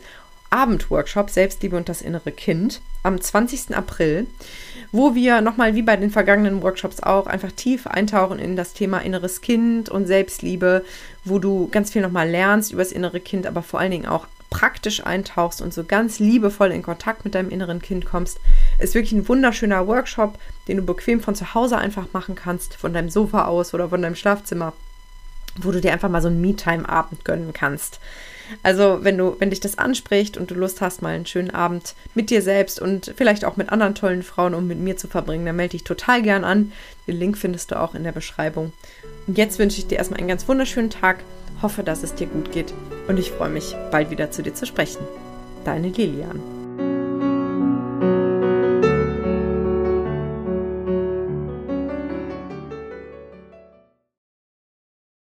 Abendworkshop 0.50 1.30
Selbstliebe 1.30 1.76
und 1.76 1.90
das 1.90 2.02
innere 2.02 2.32
Kind 2.32 2.82
am 3.04 3.20
20. 3.22 3.76
April, 3.76 4.26
wo 4.92 5.14
wir 5.14 5.42
nochmal 5.42 5.76
wie 5.76 5.82
bei 5.82 5.96
den 5.96 6.10
vergangenen 6.10 6.64
Workshops 6.64 7.04
auch 7.04 7.28
einfach 7.28 7.52
tief 7.52 7.86
eintauchen 7.86 8.40
in 8.40 8.56
das 8.56 8.74
Thema 8.74 9.00
inneres 9.00 9.42
Kind 9.42 9.90
und 9.90 10.08
Selbstliebe, 10.08 10.84
wo 11.24 11.38
du 11.38 11.68
ganz 11.70 11.92
viel 11.92 12.02
nochmal 12.02 12.30
lernst 12.30 12.72
über 12.72 12.82
das 12.82 12.94
innere 12.94 13.20
Kind, 13.20 13.46
aber 13.46 13.62
vor 13.62 13.80
allen 13.80 13.92
Dingen 13.92 14.08
auch 14.08 14.26
praktisch 14.50 15.06
eintauchst 15.06 15.62
und 15.62 15.74
so 15.74 15.84
ganz 15.84 16.20
liebevoll 16.20 16.72
in 16.72 16.84
Kontakt 16.84 17.26
mit 17.26 17.36
deinem 17.36 17.50
inneren 17.50 17.82
Kind 17.82 18.06
kommst, 18.06 18.40
ist 18.80 18.96
wirklich 18.96 19.14
ein 19.14 19.28
wunderschöner 19.28 19.88
Workshop, 19.88 20.38
den 20.68 20.78
du 20.78 20.84
bequem 20.84 21.20
von 21.22 21.36
zu 21.36 21.54
Hause 21.54 21.78
einfach 21.78 22.08
machen 22.14 22.36
kannst, 22.36 22.76
von 22.76 22.94
deinem 22.94 23.10
Sofa 23.10 23.46
aus 23.46 23.74
oder 23.74 23.90
von 23.90 24.02
deinem 24.02 24.16
Schlafzimmer, 24.16 24.74
wo 25.58 25.72
du 25.72 25.82
dir 25.82 25.92
einfach 25.92 26.10
mal 26.10 26.22
so 26.22 26.28
einen 26.28 26.42
Me-Time-Abend 26.42 27.26
gönnen 27.26 27.52
kannst. 27.54 28.00
Also, 28.64 29.00
wenn 29.02 29.18
du, 29.18 29.36
wenn 29.40 29.50
dich 29.50 29.60
das 29.60 29.78
anspricht 29.78 30.38
und 30.38 30.50
du 30.50 30.56
Lust 30.56 30.80
hast, 30.80 31.02
mal 31.02 31.14
einen 31.14 31.26
schönen 31.26 31.52
Abend 31.52 31.96
mit 32.16 32.30
dir 32.30 32.42
selbst 32.42 32.80
und 32.80 33.14
vielleicht 33.18 33.44
auch 33.44 33.58
mit 33.58 33.70
anderen 33.70 33.94
tollen 33.94 34.24
Frauen, 34.24 34.54
um 34.54 34.68
mit 34.68 34.80
mir 34.80 34.96
zu 34.96 35.10
verbringen, 35.10 35.46
dann 35.46 35.58
melde 35.58 35.72
dich 35.72 35.84
total 35.84 36.22
gern 36.22 36.46
an. 36.46 36.72
Den 37.08 37.18
Link 37.18 37.38
findest 37.38 37.72
du 37.72 37.80
auch 37.80 37.94
in 37.94 38.06
der 38.06 38.14
Beschreibung. 38.14 38.72
Und 39.26 39.38
jetzt 39.38 39.60
wünsche 39.60 39.80
ich 39.80 39.88
dir 39.88 39.98
erstmal 39.98 40.20
einen 40.20 40.30
ganz 40.30 40.48
wunderschönen 40.48 40.90
Tag 40.90 41.18
hoffe, 41.62 41.84
dass 41.84 42.04
es 42.04 42.16
dir 42.16 42.28
gut 42.28 42.52
geht 42.54 42.74
und 43.08 43.20
ich 43.20 43.32
freue 43.32 43.50
mich, 43.50 43.76
bald 43.92 44.10
wieder 44.10 44.32
zu 44.32 44.44
dir 44.44 44.54
zu 44.54 44.66
sprechen. 44.66 45.06
Deine 45.64 45.90
Lilian. 45.90 46.57